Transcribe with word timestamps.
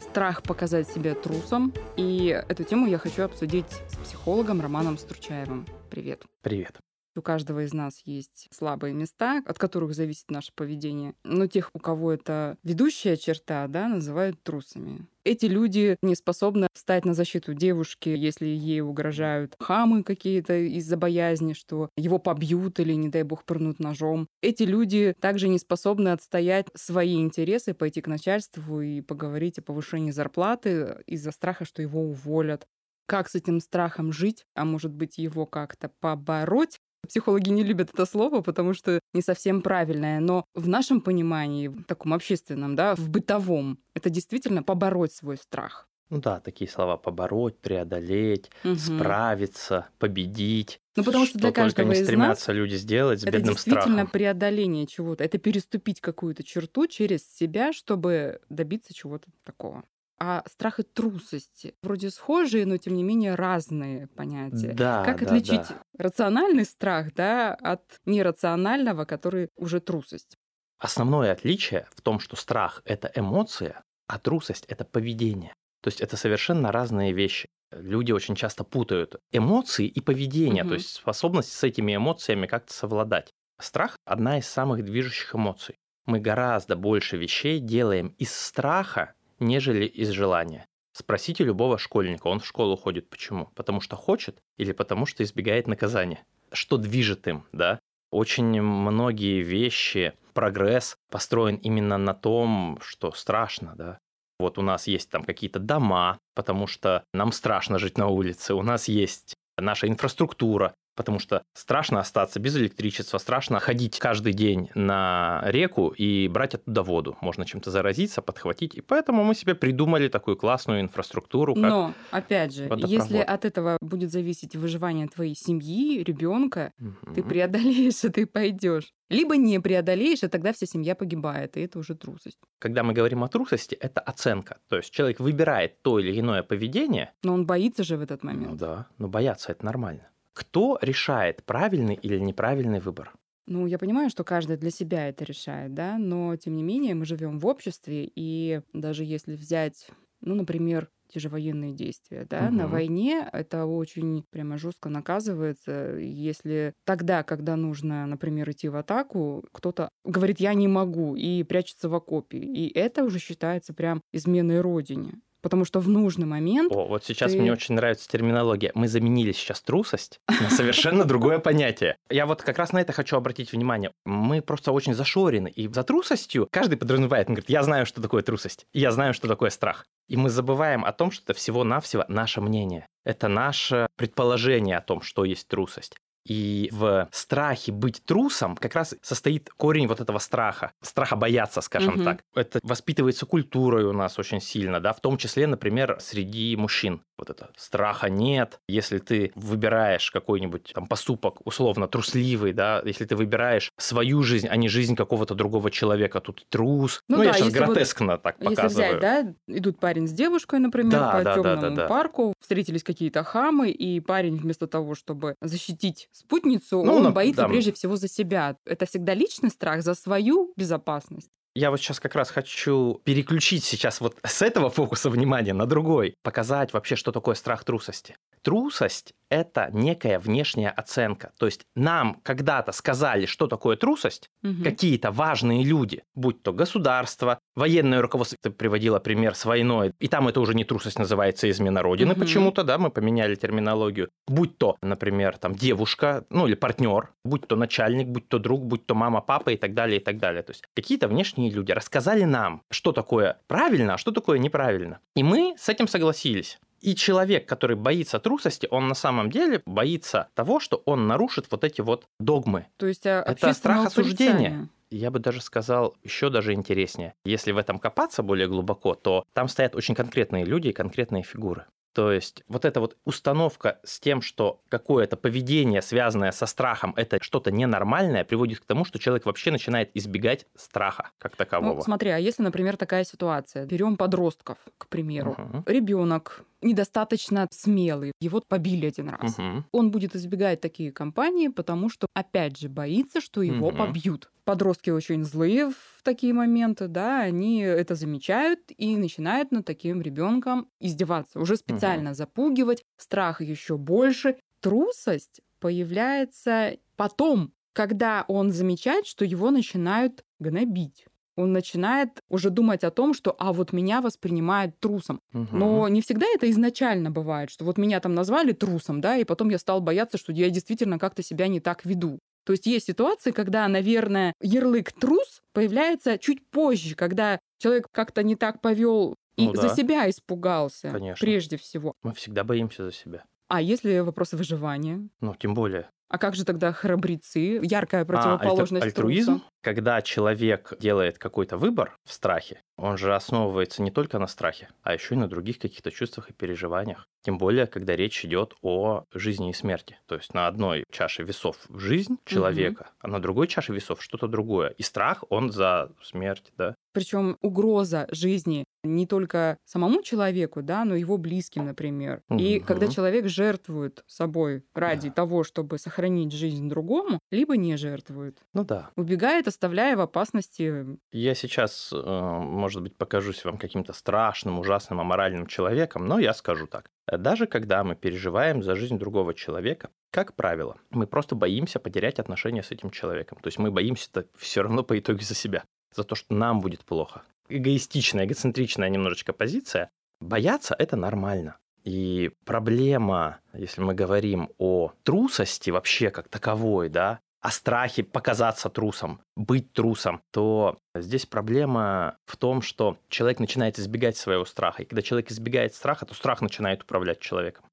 страх 0.00 0.42
показать 0.42 0.88
себя 0.88 1.14
трусом, 1.14 1.72
и 1.96 2.42
эту 2.48 2.64
тему 2.64 2.86
я 2.86 2.98
хочу 2.98 3.22
обсудить 3.24 3.70
с 3.88 3.96
психологом 3.96 4.60
Романом 4.60 4.98
Стручаевым. 4.98 5.66
Привет. 5.90 6.24
Привет. 6.42 6.78
У 7.16 7.22
каждого 7.22 7.64
из 7.64 7.72
нас 7.72 8.02
есть 8.04 8.48
слабые 8.52 8.92
места, 8.92 9.42
от 9.46 9.58
которых 9.58 9.94
зависит 9.94 10.30
наше 10.30 10.52
поведение. 10.54 11.14
Но 11.24 11.46
тех, 11.46 11.70
у 11.72 11.78
кого 11.78 12.12
это 12.12 12.58
ведущая 12.62 13.16
черта, 13.16 13.66
да, 13.68 13.88
называют 13.88 14.42
трусами. 14.42 15.06
Эти 15.24 15.46
люди 15.46 15.96
не 16.02 16.14
способны 16.14 16.68
встать 16.72 17.04
на 17.04 17.12
защиту 17.12 17.52
девушки, 17.52 18.10
если 18.10 18.46
ей 18.46 18.80
угрожают 18.80 19.56
хамы 19.58 20.04
какие-то 20.04 20.56
из-за 20.56 20.96
боязни, 20.96 21.52
что 21.52 21.88
его 21.96 22.18
побьют 22.18 22.78
или, 22.78 22.92
не 22.92 23.08
дай 23.08 23.24
бог, 23.24 23.44
пырнут 23.44 23.80
ножом. 23.80 24.28
Эти 24.40 24.62
люди 24.62 25.14
также 25.18 25.48
не 25.48 25.58
способны 25.58 26.10
отстоять 26.10 26.68
свои 26.74 27.16
интересы, 27.16 27.74
пойти 27.74 28.02
к 28.02 28.06
начальству 28.06 28.80
и 28.80 29.00
поговорить 29.00 29.58
о 29.58 29.62
повышении 29.62 30.12
зарплаты 30.12 31.02
из-за 31.06 31.32
страха, 31.32 31.64
что 31.64 31.82
его 31.82 32.02
уволят 32.02 32.68
как 33.06 33.28
с 33.28 33.36
этим 33.36 33.60
страхом 33.60 34.12
жить, 34.12 34.44
а 34.54 34.64
может 34.64 34.92
быть 34.92 35.18
его 35.18 35.46
как-то 35.46 35.90
побороть, 36.00 36.75
Психологи 37.06 37.50
не 37.50 37.62
любят 37.62 37.90
это 37.92 38.06
слово, 38.06 38.40
потому 38.42 38.74
что 38.74 39.00
не 39.14 39.22
совсем 39.22 39.62
правильное, 39.62 40.20
но 40.20 40.44
в 40.54 40.68
нашем 40.68 41.00
понимании, 41.00 41.68
в 41.68 41.84
таком 41.84 42.12
общественном, 42.14 42.76
да, 42.76 42.94
в 42.94 43.10
бытовом, 43.10 43.78
это 43.94 44.10
действительно 44.10 44.62
побороть 44.62 45.12
свой 45.12 45.36
страх. 45.36 45.88
Ну 46.08 46.20
да, 46.20 46.38
такие 46.38 46.70
слова 46.70 46.96
побороть, 46.96 47.58
преодолеть, 47.58 48.50
угу. 48.62 48.76
справиться, 48.76 49.88
победить. 49.98 50.80
Ну, 50.94 51.02
потому 51.02 51.24
что, 51.24 51.30
что 51.30 51.38
для 51.40 51.52
каждого 51.52 51.88
не 51.88 51.96
стремятся 51.96 52.52
из 52.52 52.54
нас 52.54 52.56
люди 52.56 52.74
сделать 52.76 53.20
с 53.20 53.22
это 53.24 53.38
бедным 53.38 53.54
действительно 53.54 53.82
страхом. 53.82 54.10
преодоление 54.12 54.86
чего-то. 54.86 55.24
Это 55.24 55.38
переступить 55.38 56.00
какую-то 56.00 56.44
черту 56.44 56.86
через 56.86 57.28
себя, 57.28 57.72
чтобы 57.72 58.40
добиться 58.48 58.94
чего-то 58.94 59.26
такого. 59.44 59.82
А 60.18 60.42
страх 60.46 60.80
и 60.80 60.82
трусость 60.82 61.66
вроде 61.82 62.10
схожие, 62.10 62.64
но 62.64 62.78
тем 62.78 62.94
не 62.94 63.02
менее 63.02 63.34
разные 63.34 64.06
понятия. 64.08 64.72
Да, 64.72 65.04
как 65.04 65.20
да, 65.20 65.26
отличить 65.26 65.68
да. 65.68 65.82
рациональный 65.98 66.64
страх 66.64 67.12
да, 67.14 67.54
от 67.54 67.82
нерационального, 68.06 69.04
который 69.04 69.50
уже 69.56 69.80
трусость? 69.80 70.36
Основное 70.78 71.32
отличие 71.32 71.86
в 71.94 72.00
том, 72.00 72.18
что 72.18 72.36
страх– 72.36 72.82
это 72.84 73.10
эмоция, 73.14 73.82
а 74.06 74.18
трусость– 74.18 74.64
это 74.68 74.84
поведение. 74.84 75.52
То 75.82 75.88
есть 75.88 76.00
это 76.00 76.16
совершенно 76.16 76.72
разные 76.72 77.12
вещи. 77.12 77.48
Люди 77.70 78.12
очень 78.12 78.36
часто 78.36 78.64
путают 78.64 79.16
эмоции 79.32 79.86
и 79.86 80.00
поведение, 80.00 80.62
угу. 80.62 80.70
то 80.70 80.74
есть 80.76 80.94
способность 80.94 81.52
с 81.52 81.62
этими 81.62 81.96
эмоциями 81.96 82.46
как-то 82.46 82.72
совладать. 82.72 83.30
Страх– 83.60 83.96
одна 84.06 84.38
из 84.38 84.46
самых 84.46 84.84
движущих 84.84 85.34
эмоций. 85.34 85.76
Мы 86.06 86.20
гораздо 86.20 86.76
больше 86.76 87.16
вещей 87.16 87.58
делаем 87.58 88.08
из 88.18 88.32
страха, 88.32 89.14
нежели 89.38 89.86
из 89.86 90.10
желания. 90.10 90.66
Спросите 90.92 91.44
любого 91.44 91.76
школьника, 91.78 92.28
он 92.28 92.40
в 92.40 92.46
школу 92.46 92.76
ходит 92.76 93.10
почему? 93.10 93.50
Потому 93.54 93.80
что 93.80 93.96
хочет 93.96 94.38
или 94.56 94.72
потому 94.72 95.04
что 95.04 95.22
избегает 95.22 95.66
наказания? 95.66 96.24
Что 96.52 96.78
движет 96.78 97.28
им, 97.28 97.44
да? 97.52 97.78
Очень 98.10 98.62
многие 98.62 99.42
вещи, 99.42 100.14
прогресс 100.32 100.96
построен 101.10 101.56
именно 101.56 101.98
на 101.98 102.14
том, 102.14 102.78
что 102.80 103.12
страшно, 103.12 103.74
да? 103.76 103.98
Вот 104.38 104.58
у 104.58 104.62
нас 104.62 104.86
есть 104.86 105.10
там 105.10 105.24
какие-то 105.24 105.58
дома, 105.58 106.18
потому 106.34 106.66
что 106.66 107.04
нам 107.12 107.32
страшно 107.32 107.78
жить 107.78 107.98
на 107.98 108.06
улице. 108.08 108.54
У 108.54 108.62
нас 108.62 108.88
есть 108.88 109.34
наша 109.58 109.88
инфраструктура, 109.88 110.74
потому 110.96 111.18
что 111.18 111.44
страшно 111.52 112.00
остаться 112.00 112.40
без 112.40 112.56
электричества, 112.56 113.18
страшно 113.18 113.60
ходить 113.60 113.98
каждый 113.98 114.32
день 114.32 114.70
на 114.74 115.42
реку 115.44 115.88
и 115.88 116.26
брать 116.28 116.54
оттуда 116.54 116.82
воду. 116.82 117.16
Можно 117.20 117.44
чем-то 117.44 117.70
заразиться, 117.70 118.22
подхватить. 118.22 118.74
И 118.74 118.80
поэтому 118.80 119.22
мы 119.22 119.34
себе 119.34 119.54
придумали 119.54 120.08
такую 120.08 120.36
классную 120.36 120.80
инфраструктуру. 120.80 121.54
Как 121.54 121.62
Но, 121.62 121.94
опять 122.10 122.54
же, 122.54 122.68
если 122.86 123.18
от 123.18 123.44
этого 123.44 123.76
будет 123.80 124.10
зависеть 124.10 124.56
выживание 124.56 125.06
твоей 125.06 125.36
семьи, 125.36 126.02
ребенка, 126.02 126.72
угу. 126.80 127.14
ты 127.14 127.22
преодолеешь 127.22 128.02
и 128.16 128.24
пойдешь. 128.24 128.92
Либо 129.08 129.36
не 129.36 129.60
преодолеешь, 129.60 130.24
и 130.24 130.28
тогда 130.28 130.52
вся 130.52 130.66
семья 130.66 130.96
погибает, 130.96 131.56
и 131.56 131.60
это 131.60 131.78
уже 131.78 131.94
трусость. 131.94 132.38
Когда 132.58 132.82
мы 132.82 132.92
говорим 132.92 133.22
о 133.22 133.28
трусости, 133.28 133.74
это 133.74 134.00
оценка. 134.00 134.58
То 134.68 134.76
есть 134.76 134.90
человек 134.90 135.20
выбирает 135.20 135.82
то 135.82 136.00
или 136.00 136.18
иное 136.18 136.42
поведение. 136.42 137.12
Но 137.22 137.34
он 137.34 137.46
боится 137.46 137.84
же 137.84 137.96
в 137.96 138.00
этот 138.00 138.24
момент. 138.24 138.50
Ну 138.50 138.56
да, 138.56 138.86
но 138.98 139.08
бояться 139.08 139.52
это 139.52 139.64
нормально. 139.64 140.08
Кто 140.36 140.78
решает 140.82 141.42
правильный 141.44 141.94
или 141.94 142.18
неправильный 142.18 142.78
выбор? 142.78 143.14
Ну, 143.46 143.66
я 143.66 143.78
понимаю, 143.78 144.10
что 144.10 144.22
каждый 144.22 144.58
для 144.58 144.70
себя 144.70 145.08
это 145.08 145.24
решает, 145.24 145.72
да, 145.72 145.96
но 145.96 146.36
тем 146.36 146.56
не 146.56 146.62
менее 146.62 146.94
мы 146.94 147.06
живем 147.06 147.38
в 147.38 147.46
обществе, 147.46 148.10
и 148.14 148.60
даже 148.74 149.04
если 149.04 149.34
взять, 149.34 149.88
ну, 150.20 150.34
например, 150.34 150.90
те 151.08 151.20
же 151.20 151.30
военные 151.30 151.72
действия, 151.72 152.26
да, 152.28 152.46
угу. 152.48 152.54
на 152.54 152.68
войне 152.68 153.26
это 153.32 153.64
очень 153.64 154.24
прямо 154.30 154.58
жестко 154.58 154.90
наказывается, 154.90 155.96
если 155.96 156.74
тогда, 156.84 157.22
когда 157.22 157.56
нужно, 157.56 158.04
например, 158.04 158.50
идти 158.50 158.68
в 158.68 158.76
атаку, 158.76 159.42
кто-то 159.52 159.88
говорит, 160.04 160.38
я 160.38 160.52
не 160.52 160.68
могу, 160.68 161.16
и 161.16 161.44
прячется 161.44 161.88
в 161.88 161.94
окопе, 161.94 162.38
и 162.38 162.68
это 162.76 163.04
уже 163.04 163.20
считается 163.20 163.72
прям 163.72 164.02
изменой 164.12 164.60
родине 164.60 165.14
потому 165.42 165.64
что 165.64 165.80
в 165.80 165.88
нужный 165.88 166.26
момент... 166.26 166.72
О, 166.72 166.86
вот 166.86 167.04
сейчас 167.04 167.32
ты... 167.32 167.38
мне 167.38 167.52
очень 167.52 167.74
нравится 167.74 168.08
терминология. 168.08 168.72
Мы 168.74 168.88
заменили 168.88 169.32
сейчас 169.32 169.60
трусость 169.60 170.20
на 170.28 170.50
совершенно 170.50 171.04
другое 171.04 171.38
понятие. 171.38 171.96
Я 172.10 172.26
вот 172.26 172.42
как 172.42 172.58
раз 172.58 172.72
на 172.72 172.80
это 172.80 172.92
хочу 172.92 173.16
обратить 173.16 173.52
внимание. 173.52 173.92
Мы 174.04 174.42
просто 174.42 174.72
очень 174.72 174.94
зашорены, 174.94 175.48
и 175.48 175.68
за 175.68 175.82
трусостью 175.82 176.48
каждый 176.50 176.78
подразумевает, 176.78 177.28
он 177.28 177.34
говорит, 177.34 177.50
я 177.50 177.62
знаю, 177.62 177.86
что 177.86 178.02
такое 178.02 178.22
трусость, 178.22 178.66
и 178.72 178.80
я 178.80 178.90
знаю, 178.90 179.14
что 179.14 179.28
такое 179.28 179.50
страх. 179.50 179.86
И 180.08 180.16
мы 180.16 180.30
забываем 180.30 180.84
о 180.84 180.92
том, 180.92 181.10
что 181.10 181.24
это 181.24 181.34
всего-навсего 181.34 182.04
наше 182.08 182.40
мнение. 182.40 182.86
Это 183.04 183.28
наше 183.28 183.88
предположение 183.96 184.76
о 184.76 184.80
том, 184.80 185.00
что 185.00 185.24
есть 185.24 185.48
трусость. 185.48 185.96
И 186.26 186.68
в 186.72 187.08
страхе 187.12 187.70
быть 187.70 188.02
трусом 188.04 188.56
как 188.56 188.74
раз 188.74 188.94
состоит 189.00 189.48
корень 189.56 189.86
вот 189.86 190.00
этого 190.00 190.18
страха, 190.18 190.72
страха 190.82 191.14
бояться, 191.14 191.60
скажем 191.60 191.94
угу. 191.94 192.04
так. 192.04 192.24
Это 192.34 192.58
воспитывается 192.62 193.26
культурой 193.26 193.84
у 193.84 193.92
нас 193.92 194.18
очень 194.18 194.40
сильно, 194.40 194.80
да, 194.80 194.92
в 194.92 195.00
том 195.00 195.18
числе, 195.18 195.46
например, 195.46 195.98
среди 196.00 196.56
мужчин. 196.56 197.02
Вот 197.18 197.30
это 197.30 197.50
страха 197.56 198.10
нет. 198.10 198.60
Если 198.68 198.98
ты 198.98 199.32
выбираешь 199.34 200.10
какой-нибудь 200.10 200.72
там 200.74 200.86
поступок 200.86 201.46
условно 201.46 201.88
трусливый, 201.88 202.52
да, 202.52 202.82
если 202.84 203.04
ты 203.04 203.16
выбираешь 203.16 203.72
свою 203.78 204.22
жизнь, 204.22 204.48
а 204.48 204.56
не 204.56 204.68
жизнь 204.68 204.96
какого-то 204.96 205.34
другого 205.34 205.70
человека, 205.70 206.20
тут 206.20 206.46
трус. 206.48 207.02
Ну, 207.08 207.16
ну 207.16 207.22
да, 207.22 207.28
я 207.30 207.32
сейчас 207.34 207.52
гротескно 207.52 208.12
вот, 208.12 208.22
так 208.22 208.38
показываю. 208.38 208.86
Если 208.86 208.98
взять, 208.98 209.00
да, 209.00 209.34
идут 209.48 209.78
парень 209.78 210.06
с 210.06 210.12
девушкой, 210.12 210.58
например, 210.58 210.92
да, 210.92 211.10
по 211.10 211.22
да, 211.22 211.34
темному 211.34 211.62
да, 211.62 211.70
да, 211.70 211.76
да. 211.76 211.88
парку, 211.88 212.34
встретились 212.40 212.82
какие-то 212.82 213.24
хамы, 213.24 213.70
и 213.70 214.00
парень 214.00 214.36
вместо 214.36 214.66
того, 214.66 214.94
чтобы 214.94 215.36
защитить 215.40 216.08
спутницу, 216.12 216.82
ну, 216.82 216.96
он 216.96 217.02
на, 217.04 217.10
боится 217.10 217.42
да. 217.42 217.48
прежде 217.48 217.72
всего 217.72 217.96
за 217.96 218.08
себя. 218.08 218.56
Это 218.66 218.86
всегда 218.86 219.14
личный 219.14 219.50
страх 219.50 219.82
за 219.82 219.94
свою 219.94 220.52
безопасность. 220.56 221.30
Я 221.56 221.70
вот 221.70 221.80
сейчас 221.80 222.00
как 222.00 222.14
раз 222.14 222.30
хочу 222.30 223.00
переключить 223.04 223.64
сейчас 223.64 224.02
вот 224.02 224.18
с 224.22 224.42
этого 224.42 224.68
фокуса 224.68 225.08
внимания 225.08 225.54
на 225.54 225.64
другой, 225.64 226.14
показать 226.22 226.74
вообще, 226.74 226.96
что 226.96 227.12
такое 227.12 227.34
страх 227.34 227.64
трусости. 227.64 228.14
Трусость– 228.46 229.12
это 229.28 229.70
некая 229.72 230.20
внешняя 230.20 230.70
оценка. 230.70 231.32
То 231.36 231.46
есть 231.46 231.66
нам 231.74 232.20
когда-то 232.22 232.70
сказали, 232.70 233.26
что 233.26 233.48
такое 233.48 233.76
трусость, 233.76 234.30
угу. 234.44 234.62
какие-то 234.62 235.10
важные 235.10 235.64
люди, 235.64 236.04
будь 236.14 236.44
то 236.44 236.52
государство, 236.52 237.40
военное 237.56 238.00
руководство, 238.00 238.38
ты 238.40 238.50
приводила 238.50 239.00
пример 239.00 239.34
с 239.34 239.44
войной, 239.44 239.94
и 239.98 240.06
там 240.06 240.28
это 240.28 240.40
уже 240.40 240.54
не 240.54 240.62
трусость 240.62 241.00
называется, 241.00 241.50
измена 241.50 241.82
Родины 241.82 242.12
угу. 242.12 242.20
почему-то, 242.20 242.62
да, 242.62 242.78
мы 242.78 242.90
поменяли 242.90 243.34
терминологию. 243.34 244.10
Будь 244.28 244.56
то, 244.58 244.76
например, 244.80 245.38
там 245.38 245.56
девушка, 245.56 246.24
ну 246.30 246.46
или 246.46 246.54
партнер, 246.54 247.08
будь 247.24 247.48
то 247.48 247.56
начальник, 247.56 248.06
будь 248.06 248.28
то 248.28 248.38
друг, 248.38 248.64
будь 248.64 248.86
то 248.86 248.94
мама, 248.94 249.22
папа 249.22 249.50
и 249.50 249.56
так 249.56 249.74
далее, 249.74 249.98
и 249.98 250.04
так 250.04 250.18
далее. 250.18 250.44
То 250.44 250.52
есть 250.52 250.62
какие-то 250.72 251.08
внешние 251.08 251.50
люди 251.50 251.72
рассказали 251.72 252.22
нам, 252.22 252.62
что 252.70 252.92
такое 252.92 253.40
правильно, 253.48 253.94
а 253.94 253.98
что 253.98 254.12
такое 254.12 254.38
неправильно. 254.38 255.00
И 255.16 255.24
мы 255.24 255.56
с 255.58 255.68
этим 255.68 255.88
согласились. 255.88 256.60
И 256.80 256.94
человек, 256.94 257.48
который 257.48 257.76
боится 257.76 258.18
трусости, 258.18 258.68
он 258.70 258.88
на 258.88 258.94
самом 258.94 259.30
деле 259.30 259.62
боится 259.66 260.28
того, 260.34 260.60
что 260.60 260.82
он 260.84 261.06
нарушит 261.06 261.46
вот 261.50 261.64
эти 261.64 261.80
вот 261.80 262.06
догмы. 262.20 262.66
То 262.76 262.86
есть 262.86 263.06
а, 263.06 263.22
это 263.26 263.52
страх 263.52 263.86
осуждения. 263.86 264.68
Я 264.90 265.10
бы 265.10 265.18
даже 265.18 265.40
сказал 265.40 265.96
еще 266.04 266.30
даже 266.30 266.52
интереснее. 266.52 267.14
Если 267.24 267.50
в 267.50 267.58
этом 267.58 267.78
копаться 267.78 268.22
более 268.22 268.46
глубоко, 268.46 268.94
то 268.94 269.24
там 269.32 269.48
стоят 269.48 269.74
очень 269.74 269.96
конкретные 269.96 270.44
люди 270.44 270.68
и 270.68 270.72
конкретные 270.72 271.24
фигуры. 271.24 271.66
То 271.96 272.12
есть 272.12 272.42
вот 272.46 272.66
эта 272.66 272.78
вот 272.80 272.98
установка 273.06 273.80
с 273.82 273.98
тем, 273.98 274.20
что 274.20 274.60
какое-то 274.68 275.16
поведение, 275.16 275.80
связанное 275.80 276.30
со 276.30 276.44
страхом, 276.44 276.92
это 276.94 277.16
что-то 277.22 277.50
ненормальное, 277.50 278.22
приводит 278.22 278.60
к 278.60 278.66
тому, 278.66 278.84
что 278.84 278.98
человек 278.98 279.24
вообще 279.24 279.50
начинает 279.50 279.90
избегать 279.94 280.46
страха 280.54 281.08
как 281.16 281.36
такового. 281.36 281.76
Ну, 281.76 281.80
смотри, 281.80 282.10
а 282.10 282.18
если, 282.18 282.42
например, 282.42 282.76
такая 282.76 283.04
ситуация, 283.04 283.64
берем 283.64 283.96
подростков, 283.96 284.58
к 284.76 284.88
примеру, 284.88 285.36
Мгм. 285.38 285.64
ребенок 285.66 286.44
недостаточно 286.62 287.46
смелый, 287.50 288.12
его 288.20 288.42
побили 288.46 288.86
один 288.86 289.08
раз. 289.10 289.38
Мгм. 289.38 289.64
Он 289.72 289.90
будет 289.90 290.16
избегать 290.16 290.60
такие 290.60 290.92
компании, 290.92 291.48
потому 291.48 291.90
что, 291.90 292.06
опять 292.14 292.56
же, 292.58 292.68
боится, 292.68 293.20
что 293.20 293.42
его 293.42 293.70
Мгм. 293.70 293.76
побьют. 293.78 294.30
Подростки 294.44 294.90
очень 294.90 295.24
злые 295.24 295.70
в 295.70 296.02
такие 296.02 296.32
моменты, 296.32 296.86
да, 296.88 297.20
они 297.20 297.60
это 297.60 297.94
замечают 297.94 298.60
и 298.76 298.96
начинают 298.96 299.50
над 299.50 299.66
таким 299.66 300.00
ребенком 300.00 300.68
издеваться, 300.80 301.40
уже 301.40 301.56
специально 301.56 302.14
запугивать, 302.14 302.84
страх 302.96 303.40
еще 303.42 303.76
больше. 303.76 304.36
Трусость 304.60 305.40
появляется 305.60 306.76
потом, 306.96 307.52
когда 307.72 308.24
он 308.28 308.52
замечает, 308.52 309.06
что 309.06 309.24
его 309.24 309.50
начинают 309.50 310.22
гнобить. 310.38 311.06
Он 311.36 311.52
начинает 311.52 312.20
уже 312.30 312.50
думать 312.50 312.82
о 312.82 312.90
том, 312.90 313.12
что 313.14 313.34
а 313.38 313.52
вот 313.52 313.72
меня 313.72 314.00
воспринимают 314.00 314.78
трусом. 314.80 315.20
Мгм. 315.32 315.48
Но 315.58 315.88
не 315.88 316.00
всегда 316.00 316.26
это 316.34 316.50
изначально 316.50 317.10
бывает, 317.10 317.50
что 317.50 317.64
вот 317.64 317.76
меня 317.78 318.00
там 318.00 318.14
назвали 318.14 318.52
трусом, 318.52 319.00
да, 319.00 319.16
и 319.16 319.24
потом 319.24 319.50
я 319.50 319.58
стал 319.58 319.80
бояться, 319.80 320.16
что 320.18 320.32
я 320.32 320.48
действительно 320.50 320.98
как-то 320.98 321.22
себя 321.22 321.46
не 321.48 321.60
так 321.60 321.84
веду. 321.84 322.18
То 322.46 322.52
есть 322.52 322.64
есть 322.66 322.86
ситуации, 322.86 323.32
когда, 323.32 323.66
наверное, 323.68 324.32
ярлык 324.40 324.92
трус 324.92 325.40
появляется 325.52 326.16
чуть 326.16 326.48
позже, 326.48 326.94
когда 326.94 327.38
человек 327.58 327.88
как-то 327.92 328.22
не 328.22 328.36
так 328.36 328.60
повел 328.60 329.14
и 329.36 329.46
Ну 329.48 329.54
за 329.56 329.62
да. 329.62 329.74
себя 329.74 330.08
испугался 330.08 330.90
Конечно. 330.90 331.22
прежде 331.24 331.56
всего. 331.58 331.92
Мы 332.02 332.14
всегда 332.14 332.44
боимся 332.44 332.84
за 332.84 332.92
себя. 332.92 333.24
А 333.48 333.60
если 333.60 333.98
вопрос 333.98 334.32
выживания? 334.32 335.08
Ну, 335.20 335.34
тем 335.38 335.54
более. 335.54 335.88
А 336.08 336.18
как 336.18 336.36
же 336.36 336.44
тогда 336.44 336.72
храбрецы? 336.72 337.60
Яркая 337.62 338.02
А, 338.02 338.04
противоположность 338.04 338.84
альтр- 338.86 338.88
альтруизм, 338.90 339.32
труса. 339.40 339.44
Когда 339.66 340.00
человек 340.00 340.74
делает 340.78 341.18
какой-то 341.18 341.56
выбор 341.56 341.96
в 342.04 342.12
страхе, 342.12 342.60
он 342.78 342.96
же 342.96 343.12
основывается 343.16 343.82
не 343.82 343.90
только 343.90 344.20
на 344.20 344.28
страхе, 344.28 344.68
а 344.82 344.94
еще 344.94 345.16
и 345.16 345.18
на 345.18 345.26
других 345.26 345.58
каких-то 345.58 345.90
чувствах 345.90 346.30
и 346.30 346.32
переживаниях. 346.32 347.08
Тем 347.24 347.36
более, 347.36 347.66
когда 347.66 347.96
речь 347.96 348.24
идет 348.24 348.54
о 348.62 349.02
жизни 349.12 349.50
и 349.50 349.52
смерти. 349.52 349.98
То 350.06 350.14
есть 350.14 350.34
на 350.34 350.46
одной 350.46 350.84
чаше 350.92 351.24
весов 351.24 351.56
жизнь 351.68 352.18
человека, 352.24 352.90
а 353.00 353.08
на 353.08 353.18
другой 353.20 353.48
чаше 353.48 353.72
весов 353.72 354.00
что-то 354.00 354.28
другое. 354.28 354.68
И 354.68 354.82
страх, 354.84 355.24
он 355.30 355.50
за 355.50 355.90
смерть, 356.00 356.52
да. 356.56 356.76
Причем 356.92 357.36
угроза 357.42 358.06
жизни 358.12 358.64
не 358.84 359.06
только 359.06 359.58
самому 359.64 360.00
человеку, 360.02 360.62
да, 360.62 360.84
но 360.84 360.94
и 360.94 361.00
его 361.00 361.18
близким, 361.18 361.64
например. 361.66 362.22
И 362.38 362.58
Мгм. 362.58 362.66
когда 362.66 362.86
человек 362.88 363.26
жертвует 363.28 364.04
собой 364.06 364.62
ради 364.74 365.08
Да. 365.08 365.14
того, 365.14 365.42
чтобы 365.42 365.78
сохранить 365.78 366.32
жизнь 366.32 366.68
другому, 366.68 367.18
либо 367.32 367.56
не 367.56 367.76
жертвует, 367.76 368.38
Ну 368.54 368.64
да. 368.64 368.90
убегает, 368.96 369.48
оставляя 369.56 369.96
в 369.96 370.00
опасности. 370.00 370.86
Я 371.12 371.34
сейчас, 371.34 371.90
э, 371.92 371.96
может 371.96 372.82
быть, 372.82 372.96
покажусь 372.96 373.44
вам 373.44 373.56
каким-то 373.56 373.94
страшным, 373.94 374.58
ужасным, 374.58 375.00
аморальным 375.00 375.46
человеком, 375.46 376.06
но 376.06 376.18
я 376.18 376.34
скажу 376.34 376.66
так. 376.66 376.90
Даже 377.10 377.46
когда 377.46 377.82
мы 377.82 377.96
переживаем 377.96 378.62
за 378.62 378.74
жизнь 378.74 378.98
другого 378.98 379.32
человека, 379.32 379.88
как 380.10 380.34
правило, 380.34 380.76
мы 380.90 381.06
просто 381.06 381.34
боимся 381.34 381.78
потерять 381.78 382.18
отношения 382.18 382.62
с 382.62 382.70
этим 382.70 382.90
человеком. 382.90 383.38
То 383.42 383.48
есть 383.48 383.58
мы 383.58 383.70
боимся 383.70 384.26
все 384.36 384.62
равно 384.62 384.82
по 384.82 384.98
итогу 384.98 385.20
за 385.20 385.34
себя, 385.34 385.64
за 385.94 386.04
то, 386.04 386.14
что 386.14 386.34
нам 386.34 386.60
будет 386.60 386.84
плохо. 386.84 387.22
Эгоистичная, 387.48 388.26
эгоцентричная 388.26 388.90
немножечко 388.90 389.32
позиция. 389.32 389.88
Бояться– 390.20 390.74
это 390.78 390.96
нормально. 390.96 391.56
И 391.84 392.32
проблема, 392.44 393.38
если 393.54 393.80
мы 393.80 393.94
говорим 393.94 394.50
о 394.58 394.92
трусости 395.04 395.70
вообще 395.70 396.10
как 396.10 396.28
таковой, 396.28 396.88
да, 396.88 397.20
о 397.40 397.50
страхе 397.50 398.02
показаться 398.02 398.68
трусом, 398.68 399.20
быть 399.36 399.72
трусом, 399.72 400.22
то 400.32 400.78
здесь 400.94 401.26
проблема 401.26 402.16
в 402.26 402.36
том, 402.36 402.62
что 402.62 402.98
человек 403.08 403.38
начинает 403.40 403.78
избегать 403.78 404.16
своего 404.16 404.44
страха. 404.44 404.82
И 404.82 404.86
когда 404.86 405.02
человек 405.02 405.30
избегает 405.30 405.74
страха, 405.74 406.06
то 406.06 406.14
страх 406.14 406.40
начинает 406.40 406.82
управлять 406.82 407.20
человеком. 407.20 407.64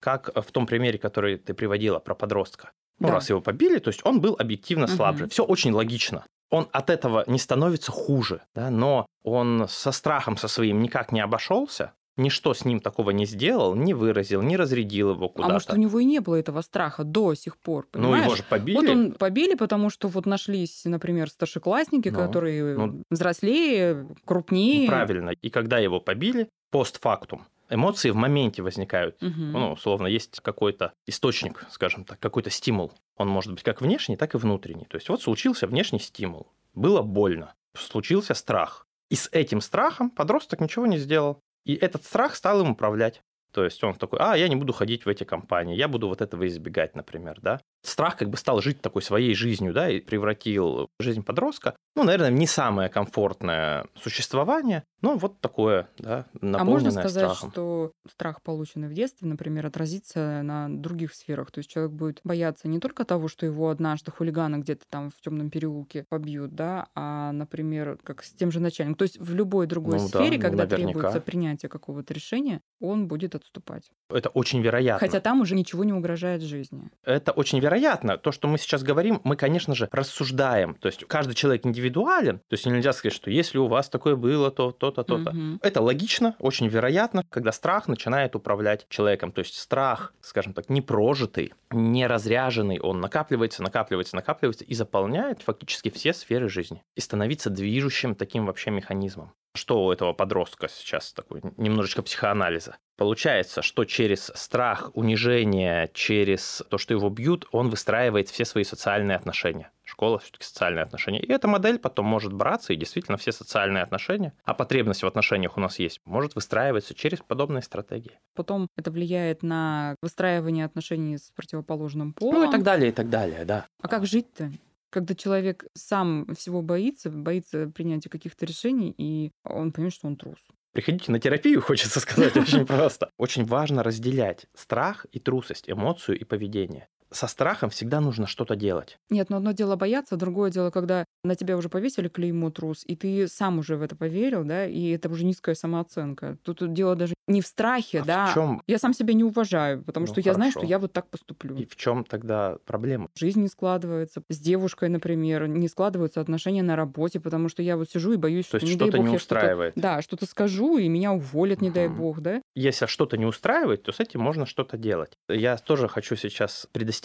Как 0.00 0.30
в 0.34 0.50
том 0.50 0.66
примере, 0.66 0.98
который 0.98 1.36
ты 1.38 1.54
приводила 1.54 2.00
про 2.00 2.14
подростка. 2.14 2.72
Ну, 2.98 3.08
Да. 3.08 3.14
раз 3.14 3.30
его 3.30 3.40
побили, 3.40 3.78
то 3.78 3.88
есть 3.88 4.04
он 4.04 4.20
был 4.20 4.36
объективно 4.38 4.86
слабже. 4.86 5.28
Все 5.28 5.44
очень 5.44 5.72
логично. 5.72 6.24
Он 6.50 6.68
от 6.72 6.90
этого 6.90 7.24
не 7.26 7.38
становится 7.38 7.90
хуже, 7.92 8.42
да, 8.54 8.70
но 8.70 9.06
он 9.22 9.66
со 9.68 9.92
страхом 9.92 10.36
со 10.36 10.48
своим 10.48 10.82
никак 10.82 11.10
не 11.12 11.20
обошелся, 11.20 11.92
ничто 12.16 12.54
с 12.54 12.64
ним 12.64 12.80
такого 12.80 13.10
не 13.10 13.26
сделал, 13.26 13.74
не 13.74 13.94
выразил, 13.94 14.42
не 14.42 14.56
разрядил 14.56 15.10
его 15.12 15.26
А 15.26 15.28
куда-то. 15.28 15.52
может, 15.52 15.72
у 15.72 15.76
него 15.76 15.98
и 16.00 16.04
не 16.04 16.20
было 16.20 16.36
этого 16.36 16.60
страха 16.60 17.04
до 17.04 17.34
сих 17.34 17.56
пор, 17.56 17.86
Ну, 17.94 18.00
понимаешь? 18.00 18.24
его 18.24 18.36
же 18.36 18.42
побили. 18.44 18.76
Вот 18.76 18.88
он 18.88 19.12
побили, 19.12 19.54
потому 19.54 19.90
что 19.90 20.08
вот 20.08 20.26
нашлись, 20.26 20.82
например, 20.84 21.30
старшеклассники, 21.30 22.08
Ну, 22.08 22.18
которые 22.18 22.76
ну, 22.76 23.02
взрослее, 23.10 24.06
крупнее. 24.24 24.88
Правильно. 24.88 25.30
И 25.30 25.50
когда 25.50 25.78
его 25.78 26.00
побили, 26.00 26.48
постфактум, 26.70 27.46
эмоции 27.70 28.10
в 28.10 28.16
моменте 28.16 28.62
возникают. 28.62 29.20
Мгм. 29.22 29.52
Ну, 29.52 29.72
условно, 29.72 30.06
есть 30.06 30.40
какой-то 30.40 30.92
источник, 31.06 31.66
скажем 31.70 32.04
так, 32.04 32.18
какой-то 32.20 32.50
стимул. 32.50 32.92
Он 33.16 33.28
может 33.28 33.52
быть 33.52 33.62
как 33.62 33.80
внешний, 33.80 34.16
так 34.16 34.34
и 34.34 34.38
внутренний. 34.38 34.84
То 34.84 34.96
есть 34.96 35.08
вот 35.08 35.22
случился 35.22 35.66
внешний 35.66 35.98
стимул. 36.00 36.48
Было 36.74 37.02
больно. 37.02 37.54
Случился 37.76 38.34
страх. 38.34 38.86
И 39.10 39.14
с 39.14 39.28
этим 39.32 39.60
страхом 39.60 40.10
подросток 40.10 40.60
ничего 40.60 40.86
не 40.86 40.98
сделал. 40.98 41.40
И 41.64 41.74
этот 41.74 42.04
страх 42.04 42.34
стал 42.34 42.60
им 42.62 42.70
управлять. 42.70 43.22
То 43.52 43.64
есть 43.64 43.82
он 43.84 43.94
такой, 43.94 44.18
а, 44.20 44.36
я 44.36 44.48
не 44.48 44.56
буду 44.56 44.72
ходить 44.72 45.04
в 45.04 45.08
эти 45.08 45.24
компании, 45.24 45.76
я 45.76 45.88
буду 45.88 46.08
вот 46.08 46.20
этого 46.22 46.46
избегать, 46.46 46.96
например, 46.96 47.38
да. 47.40 47.60
Страх 47.82 48.16
как 48.16 48.30
бы 48.30 48.36
стал 48.36 48.60
жить 48.60 48.80
такой 48.80 49.02
своей 49.02 49.34
жизнью, 49.34 49.72
да, 49.72 49.90
и 49.90 50.00
превратил 50.00 50.88
жизнь 51.00 51.22
подростка, 51.22 51.74
ну, 51.94 52.04
наверное, 52.04 52.30
не 52.30 52.46
самое 52.46 52.88
комфортное 52.88 53.86
существование, 54.00 54.84
но 55.02 55.16
вот 55.16 55.40
такое, 55.40 55.88
да, 55.98 56.26
наполненное 56.34 56.60
А 56.60 56.64
можно 56.64 56.90
сказать, 56.90 57.24
страхом. 57.24 57.50
что 57.50 57.92
страх, 58.10 58.40
полученный 58.42 58.88
в 58.88 58.94
детстве, 58.94 59.28
например, 59.28 59.66
отразится 59.66 60.40
на 60.42 60.68
других 60.70 61.12
сферах? 61.12 61.50
То 61.50 61.58
есть 61.58 61.68
человек 61.70 61.92
будет 61.92 62.20
бояться 62.24 62.66
не 62.68 62.78
только 62.78 63.04
того, 63.04 63.28
что 63.28 63.44
его 63.44 63.68
однажды 63.68 64.10
хулиганы 64.10 64.56
где-то 64.56 64.84
там 64.88 65.10
в 65.10 65.20
темном 65.20 65.50
переулке 65.50 66.06
побьют, 66.08 66.54
да, 66.54 66.86
а, 66.94 67.32
например, 67.32 67.98
как 68.02 68.22
с 68.22 68.32
тем 68.32 68.50
же 68.50 68.60
начальником. 68.60 68.96
То 68.96 69.02
есть 69.02 69.18
в 69.18 69.34
любой 69.34 69.66
другой 69.66 69.98
Ну 69.98 70.08
да, 70.08 70.20
сфере, 70.20 70.36
ну, 70.38 70.42
когда 70.42 70.64
наверняка. 70.64 70.92
требуется 70.92 71.20
принятие 71.20 71.68
какого-то 71.68 72.14
решения, 72.14 72.60
он 72.80 73.06
будет 73.06 73.34
отступать. 73.34 73.90
Это 74.08 74.30
очень 74.30 74.62
вероятно. 74.62 75.06
Хотя 75.06 75.20
там 75.20 75.40
уже 75.42 75.54
ничего 75.54 75.84
не 75.84 75.92
угрожает 75.92 76.40
жизни. 76.42 76.90
Это 77.04 77.32
очень 77.32 77.58
вероятно. 77.58 77.71
То, 78.18 78.32
что 78.32 78.48
мы 78.48 78.58
сейчас 78.58 78.82
говорим, 78.82 79.20
мы, 79.24 79.36
конечно 79.36 79.74
же, 79.74 79.88
рассуждаем. 79.92 80.74
То 80.74 80.86
есть 80.86 81.04
каждый 81.06 81.34
человек 81.34 81.66
индивидуален. 81.66 82.38
То 82.38 82.54
есть 82.54 82.66
нельзя 82.66 82.92
сказать, 82.92 83.14
что 83.14 83.30
если 83.30 83.58
у 83.58 83.66
вас 83.66 83.88
такое 83.88 84.16
было, 84.16 84.50
то 84.50 84.72
то-то, 84.72 85.02
то-то. 85.04 85.32
Мгм. 85.32 85.60
Это 85.62 85.80
логично, 85.80 86.36
очень 86.38 86.68
вероятно, 86.68 87.24
когда 87.30 87.52
страх 87.52 87.88
начинает 87.88 88.36
управлять 88.36 88.86
человеком. 88.88 89.32
То 89.32 89.40
есть 89.40 89.58
страх, 89.58 90.12
скажем 90.20 90.52
так, 90.52 90.68
непрожитый, 90.68 91.52
не 91.70 92.06
разряженный, 92.06 92.80
он 92.80 93.00
накапливается, 93.00 93.62
накапливается, 93.62 94.16
накапливается 94.16 94.64
и 94.64 94.74
заполняет 94.74 95.42
фактически 95.42 95.90
все 95.90 96.12
сферы 96.12 96.48
жизни. 96.48 96.82
И 96.96 97.00
становится 97.00 97.50
движущим 97.50 98.14
таким 98.14 98.46
вообще 98.46 98.70
механизмом. 98.70 99.32
Что 99.54 99.84
у 99.84 99.92
этого 99.92 100.12
подростка 100.14 100.68
сейчас 100.68 101.12
такой 101.12 101.42
немножечко 101.58 102.02
психоанализа? 102.02 102.78
Получается, 102.96 103.62
что 103.62 103.84
через 103.84 104.30
страх, 104.34 104.90
унижение, 104.94 105.90
через 105.92 106.62
то, 106.70 106.78
что 106.78 106.94
его 106.94 107.10
бьют, 107.10 107.46
он 107.52 107.68
выстраивает 107.68 108.28
все 108.28 108.44
свои 108.44 108.64
социальные 108.64 109.16
отношения. 109.16 109.70
Школа 109.84 110.20
все-таки 110.20 110.44
социальные 110.44 110.84
отношения. 110.84 111.20
И 111.20 111.30
эта 111.30 111.48
модель 111.48 111.78
потом 111.78 112.06
может 112.06 112.32
браться, 112.32 112.72
и 112.72 112.76
действительно 112.76 113.18
все 113.18 113.32
социальные 113.32 113.82
отношения, 113.82 114.32
а 114.44 114.54
потребность 114.54 115.02
в 115.02 115.06
отношениях 115.06 115.56
у 115.56 115.60
нас 115.60 115.78
есть, 115.78 116.00
может 116.04 116.34
выстраиваться 116.34 116.94
через 116.94 117.18
подобные 117.18 117.62
стратегии. 117.62 118.18
Потом 118.34 118.68
это 118.76 118.90
влияет 118.90 119.42
на 119.42 119.96
выстраивание 120.00 120.64
отношений 120.64 121.18
с 121.18 121.30
противоположным 121.34 122.14
полом. 122.14 122.34
Ну 122.36 122.48
и 122.48 122.52
так 122.52 122.62
далее, 122.62 122.90
и 122.90 122.92
так 122.92 123.10
далее, 123.10 123.44
да. 123.44 123.66
А 123.82 123.88
как 123.88 124.06
жить-то? 124.06 124.50
Когда 124.92 125.14
человек 125.14 125.64
сам 125.72 126.26
всего 126.36 126.60
боится, 126.60 127.08
боится 127.08 127.66
принятия 127.66 128.10
каких-то 128.10 128.44
решений, 128.44 128.94
и 128.98 129.32
он 129.42 129.72
понимает, 129.72 129.94
что 129.94 130.06
он 130.06 130.16
трус. 130.16 130.38
Приходите 130.72 131.10
на 131.10 131.18
терапию, 131.18 131.62
хочется 131.66 131.98
сказать 131.98 132.36
очень 132.36 132.66
просто. 132.66 133.10
Очень 133.16 133.46
важно 133.46 133.82
разделять 133.82 134.46
страх 134.54 135.06
и 135.10 135.18
трусость, 135.18 135.70
эмоцию 135.70 136.20
и 136.20 136.24
поведение. 136.24 136.88
Со 137.12 137.26
страхом 137.26 137.70
всегда 137.70 138.00
нужно 138.00 138.26
что-то 138.26 138.56
делать. 138.56 138.98
Нет, 139.10 139.30
но 139.30 139.36
одно 139.38 139.52
дело 139.52 139.76
бояться, 139.76 140.16
другое 140.16 140.50
дело, 140.50 140.70
когда 140.70 141.04
на 141.24 141.34
тебя 141.36 141.56
уже 141.56 141.68
повесили 141.68 142.08
клеймо 142.08 142.50
трус, 142.50 142.82
и 142.86 142.96
ты 142.96 143.28
сам 143.28 143.58
уже 143.58 143.76
в 143.76 143.82
это 143.82 143.94
поверил, 143.96 144.44
да, 144.44 144.66
и 144.66 144.90
это 144.90 145.08
уже 145.08 145.24
низкая 145.24 145.54
самооценка. 145.54 146.38
Тут 146.42 146.72
дело 146.72 146.96
даже 146.96 147.14
не 147.28 147.40
в 147.40 147.46
страхе, 147.46 148.00
А 148.00 148.02
в 148.02 148.06
да. 148.06 148.30
чём? 148.34 148.62
Я 148.66 148.78
сам 148.78 148.94
себя 148.94 149.14
не 149.14 149.24
уважаю, 149.24 149.82
потому 149.84 150.06
Ну, 150.06 150.12
что 150.12 150.20
я 150.20 150.34
знаю, 150.34 150.50
что 150.50 150.60
хорошо. 150.60 150.70
я 150.70 150.78
вот 150.78 150.92
так 150.92 151.08
поступлю. 151.10 151.56
И 151.56 151.64
в 151.66 151.76
чем 151.76 152.04
тогда 152.04 152.56
проблема? 152.66 153.08
Жизнь 153.16 153.40
не 153.40 153.48
складывается. 153.48 154.22
С 154.28 154.38
девушкой, 154.40 154.88
например, 154.88 155.46
не 155.46 155.68
складываются 155.68 156.20
отношения 156.20 156.62
на 156.62 156.74
работе, 156.76 157.20
потому 157.20 157.48
что 157.48 157.62
я 157.62 157.76
вот 157.76 157.90
сижу 157.90 158.12
и 158.12 158.16
боюсь, 158.16 158.46
То 158.46 158.58
что 158.58 158.66
есть 158.66 158.72
не 158.72 158.78
дай 158.78 158.88
что-то 158.88 158.98
бог, 158.98 159.06
не 159.06 159.12
я 159.12 159.18
что-то- 159.18 159.34
устраивает. 159.36 159.72
Да, 159.76 160.02
что-то 160.02 160.26
скажу, 160.26 160.78
и 160.78 160.88
меня 160.88 161.12
уволят, 161.12 161.60
не 161.60 161.70
дай 161.70 161.88
Мгм. 161.88 161.96
бог, 161.98 162.20
да. 162.20 162.42
Если 162.54 162.86
что-то 162.86 163.16
не 163.16 163.26
устраивает, 163.26 163.82
то 163.84 163.92
с 163.92 164.00
этим 164.00 164.20
можно 164.20 164.44
что-то 164.46 164.76
делать. 164.76 165.12
Я 165.28 165.56
тоже 165.56 165.88
хочу 165.88 166.16
сейчас 166.16 166.66
предостеречь. 166.72 167.01